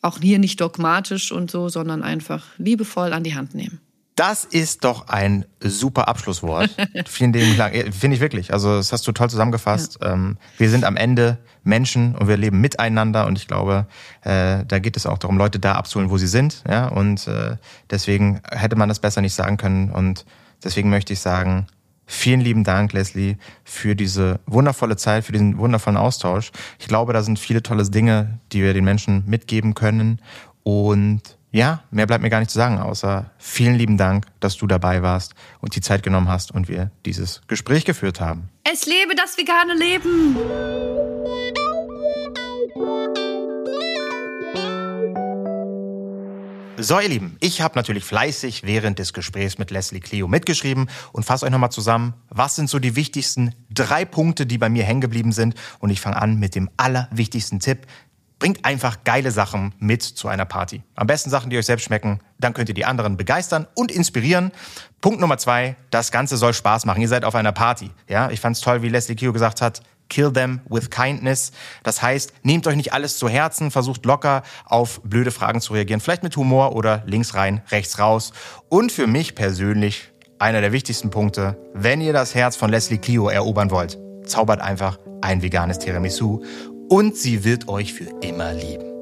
Auch 0.00 0.18
hier 0.20 0.38
nicht 0.38 0.60
dogmatisch 0.60 1.32
und 1.32 1.50
so, 1.50 1.68
sondern 1.68 2.02
einfach 2.02 2.46
liebevoll 2.58 3.12
an 3.12 3.24
die 3.24 3.34
Hand 3.34 3.54
nehmen. 3.54 3.80
Das 4.18 4.44
ist 4.44 4.82
doch 4.82 5.06
ein 5.06 5.44
super 5.60 6.08
Abschlusswort. 6.08 6.70
Vielen 7.06 7.32
Dank. 7.56 7.94
Finde 7.94 8.16
ich 8.16 8.20
wirklich. 8.20 8.52
Also 8.52 8.76
das 8.76 8.92
hast 8.92 9.06
du 9.06 9.12
toll 9.12 9.30
zusammengefasst. 9.30 9.98
Ja. 10.02 10.14
Ähm, 10.14 10.38
wir 10.56 10.70
sind 10.70 10.84
am 10.84 10.96
Ende 10.96 11.38
Menschen 11.62 12.16
und 12.16 12.26
wir 12.26 12.36
leben 12.36 12.60
miteinander 12.60 13.28
und 13.28 13.38
ich 13.38 13.46
glaube, 13.46 13.86
äh, 14.22 14.64
da 14.66 14.80
geht 14.80 14.96
es 14.96 15.06
auch 15.06 15.18
darum, 15.18 15.38
Leute 15.38 15.60
da 15.60 15.74
abzuholen, 15.74 16.10
wo 16.10 16.18
sie 16.18 16.26
sind. 16.26 16.64
Ja? 16.68 16.88
Und 16.88 17.28
äh, 17.28 17.58
deswegen 17.90 18.40
hätte 18.50 18.74
man 18.74 18.88
das 18.88 18.98
besser 18.98 19.20
nicht 19.20 19.34
sagen 19.34 19.56
können. 19.56 19.92
Und 19.92 20.24
deswegen 20.64 20.90
möchte 20.90 21.12
ich 21.12 21.20
sagen, 21.20 21.68
vielen 22.08 22.40
lieben 22.40 22.64
Dank, 22.64 22.92
Leslie, 22.92 23.36
für 23.62 23.94
diese 23.94 24.40
wundervolle 24.46 24.96
Zeit, 24.96 25.24
für 25.24 25.32
diesen 25.32 25.58
wundervollen 25.58 25.96
Austausch. 25.96 26.50
Ich 26.80 26.88
glaube, 26.88 27.12
da 27.12 27.22
sind 27.22 27.38
viele 27.38 27.62
tolle 27.62 27.88
Dinge, 27.88 28.40
die 28.50 28.62
wir 28.62 28.74
den 28.74 28.84
Menschen 28.84 29.22
mitgeben 29.26 29.74
können. 29.74 30.20
Und 30.64 31.38
ja, 31.52 31.84
mehr 31.90 32.06
bleibt 32.06 32.22
mir 32.22 32.30
gar 32.30 32.40
nicht 32.40 32.50
zu 32.50 32.58
sagen, 32.58 32.78
außer 32.78 33.30
vielen 33.38 33.76
lieben 33.76 33.96
Dank, 33.96 34.26
dass 34.40 34.56
du 34.56 34.66
dabei 34.66 35.02
warst 35.02 35.34
und 35.60 35.76
die 35.76 35.80
Zeit 35.80 36.02
genommen 36.02 36.28
hast 36.28 36.50
und 36.50 36.68
wir 36.68 36.90
dieses 37.06 37.42
Gespräch 37.46 37.84
geführt 37.84 38.20
haben. 38.20 38.48
Es 38.70 38.86
lebe 38.86 39.14
das 39.14 39.38
vegane 39.38 39.74
Leben! 39.74 40.36
So, 46.80 47.00
ihr 47.00 47.08
Lieben, 47.08 47.36
ich 47.40 47.60
habe 47.60 47.74
natürlich 47.74 48.04
fleißig 48.04 48.62
während 48.62 49.00
des 49.00 49.12
Gesprächs 49.12 49.58
mit 49.58 49.72
Leslie 49.72 49.98
Cleo 49.98 50.28
mitgeschrieben 50.28 50.88
und 51.10 51.24
fasse 51.24 51.44
euch 51.44 51.50
nochmal 51.50 51.72
zusammen, 51.72 52.14
was 52.28 52.54
sind 52.54 52.70
so 52.70 52.78
die 52.78 52.94
wichtigsten 52.94 53.52
drei 53.68 54.04
Punkte, 54.04 54.46
die 54.46 54.58
bei 54.58 54.68
mir 54.68 54.84
hängen 54.84 55.00
geblieben 55.00 55.32
sind. 55.32 55.56
Und 55.80 55.90
ich 55.90 56.00
fange 56.00 56.22
an 56.22 56.38
mit 56.38 56.54
dem 56.54 56.70
allerwichtigsten 56.76 57.58
Tipp, 57.58 57.88
Bringt 58.38 58.64
einfach 58.64 59.02
geile 59.02 59.32
Sachen 59.32 59.74
mit 59.80 60.00
zu 60.04 60.28
einer 60.28 60.44
Party. 60.44 60.84
Am 60.94 61.08
besten 61.08 61.28
Sachen, 61.28 61.50
die 61.50 61.58
euch 61.58 61.66
selbst 61.66 61.82
schmecken. 61.82 62.20
Dann 62.38 62.54
könnt 62.54 62.68
ihr 62.68 62.74
die 62.74 62.84
anderen 62.84 63.16
begeistern 63.16 63.66
und 63.74 63.90
inspirieren. 63.90 64.52
Punkt 65.00 65.20
Nummer 65.20 65.38
zwei, 65.38 65.74
das 65.90 66.12
Ganze 66.12 66.36
soll 66.36 66.54
Spaß 66.54 66.84
machen. 66.84 67.02
Ihr 67.02 67.08
seid 67.08 67.24
auf 67.24 67.34
einer 67.34 67.50
Party. 67.50 67.90
Ja, 68.08 68.30
ich 68.30 68.38
fand's 68.38 68.60
toll, 68.60 68.82
wie 68.82 68.90
Leslie 68.90 69.16
Kio 69.16 69.32
gesagt 69.32 69.60
hat. 69.60 69.82
Kill 70.08 70.32
them 70.32 70.60
with 70.68 70.90
kindness. 70.90 71.52
Das 71.82 72.02
heißt, 72.02 72.32
nehmt 72.42 72.66
euch 72.66 72.76
nicht 72.76 72.92
alles 72.92 73.18
zu 73.18 73.28
Herzen, 73.28 73.70
versucht 73.70 74.04
locker 74.04 74.42
auf 74.64 75.00
blöde 75.02 75.30
Fragen 75.30 75.60
zu 75.60 75.72
reagieren. 75.72 76.00
Vielleicht 76.00 76.22
mit 76.22 76.36
Humor 76.36 76.74
oder 76.74 77.02
links 77.06 77.34
rein, 77.34 77.62
rechts 77.70 77.98
raus. 77.98 78.32
Und 78.68 78.92
für 78.92 79.06
mich 79.06 79.34
persönlich 79.34 80.10
einer 80.38 80.60
der 80.60 80.72
wichtigsten 80.72 81.10
Punkte, 81.10 81.56
wenn 81.74 82.00
ihr 82.00 82.12
das 82.12 82.34
Herz 82.34 82.56
von 82.56 82.70
Leslie 82.70 82.98
Clio 82.98 83.28
erobern 83.28 83.70
wollt, 83.70 83.98
zaubert 84.24 84.60
einfach 84.60 84.98
ein 85.20 85.42
veganes 85.42 85.78
Tiramisu 85.78 86.42
und 86.88 87.16
sie 87.16 87.44
wird 87.44 87.68
euch 87.68 87.92
für 87.92 88.08
immer 88.20 88.52
lieben. 88.52 88.97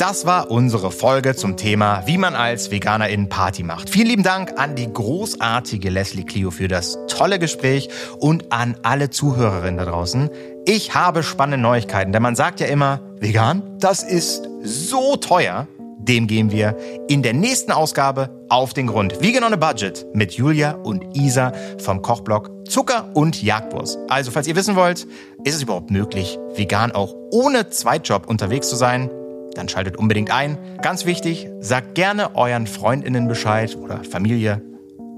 Das 0.00 0.24
war 0.24 0.50
unsere 0.50 0.92
Folge 0.92 1.36
zum 1.36 1.58
Thema, 1.58 2.04
wie 2.06 2.16
man 2.16 2.34
als 2.34 2.70
Veganerin 2.70 3.28
Party 3.28 3.62
macht. 3.62 3.90
Vielen 3.90 4.06
lieben 4.06 4.22
Dank 4.22 4.58
an 4.58 4.74
die 4.74 4.90
großartige 4.90 5.90
Leslie 5.90 6.24
Clio 6.24 6.50
für 6.50 6.68
das 6.68 6.96
tolle 7.06 7.38
Gespräch 7.38 7.90
und 8.18 8.50
an 8.50 8.78
alle 8.82 9.10
Zuhörerinnen 9.10 9.76
da 9.76 9.84
draußen. 9.84 10.30
Ich 10.64 10.94
habe 10.94 11.22
spannende 11.22 11.58
Neuigkeiten, 11.58 12.12
denn 12.12 12.22
man 12.22 12.34
sagt 12.34 12.60
ja 12.60 12.66
immer, 12.68 13.02
vegan, 13.18 13.76
das 13.78 14.02
ist 14.02 14.48
so 14.62 15.16
teuer. 15.16 15.68
Dem 15.98 16.26
gehen 16.28 16.50
wir 16.50 16.78
in 17.10 17.22
der 17.22 17.34
nächsten 17.34 17.70
Ausgabe 17.70 18.30
auf 18.48 18.72
den 18.72 18.86
Grund. 18.86 19.20
Vegan 19.20 19.44
on 19.44 19.52
a 19.52 19.56
Budget 19.56 20.06
mit 20.14 20.32
Julia 20.32 20.76
und 20.76 21.14
Isa 21.14 21.52
vom 21.76 22.00
Kochblog 22.00 22.50
Zucker 22.66 23.10
und 23.12 23.42
Jagdwurst. 23.42 23.98
Also, 24.08 24.30
falls 24.30 24.46
ihr 24.46 24.56
wissen 24.56 24.76
wollt, 24.76 25.06
ist 25.44 25.56
es 25.56 25.62
überhaupt 25.62 25.90
möglich, 25.90 26.38
vegan 26.54 26.90
auch 26.92 27.14
ohne 27.32 27.68
Zweitjob 27.68 28.30
unterwegs 28.30 28.70
zu 28.70 28.76
sein? 28.76 29.10
Dann 29.60 29.68
schaltet 29.68 29.98
unbedingt 29.98 30.30
ein. 30.30 30.56
Ganz 30.80 31.04
wichtig, 31.04 31.46
sagt 31.60 31.94
gerne 31.94 32.34
euren 32.34 32.66
Freundinnen 32.66 33.28
Bescheid 33.28 33.76
oder 33.76 34.02
Familie, 34.04 34.62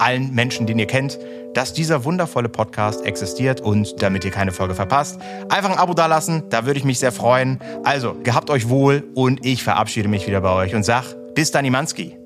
allen 0.00 0.34
Menschen, 0.34 0.66
den 0.66 0.80
ihr 0.80 0.88
kennt, 0.88 1.16
dass 1.54 1.72
dieser 1.72 2.04
wundervolle 2.04 2.48
Podcast 2.48 3.06
existiert 3.06 3.60
und 3.60 4.02
damit 4.02 4.24
ihr 4.24 4.32
keine 4.32 4.50
Folge 4.50 4.74
verpasst, 4.74 5.20
einfach 5.48 5.70
ein 5.70 5.78
Abo 5.78 5.94
dalassen, 5.94 6.42
da 6.50 6.66
würde 6.66 6.78
ich 6.78 6.84
mich 6.84 6.98
sehr 6.98 7.12
freuen. 7.12 7.60
Also, 7.84 8.16
gehabt 8.24 8.50
euch 8.50 8.68
wohl 8.68 9.04
und 9.14 9.46
ich 9.46 9.62
verabschiede 9.62 10.08
mich 10.08 10.26
wieder 10.26 10.40
bei 10.40 10.50
euch 10.50 10.74
und 10.74 10.82
sag 10.82 11.14
bis 11.36 11.52
dann, 11.52 11.64
Imanski. 11.64 12.21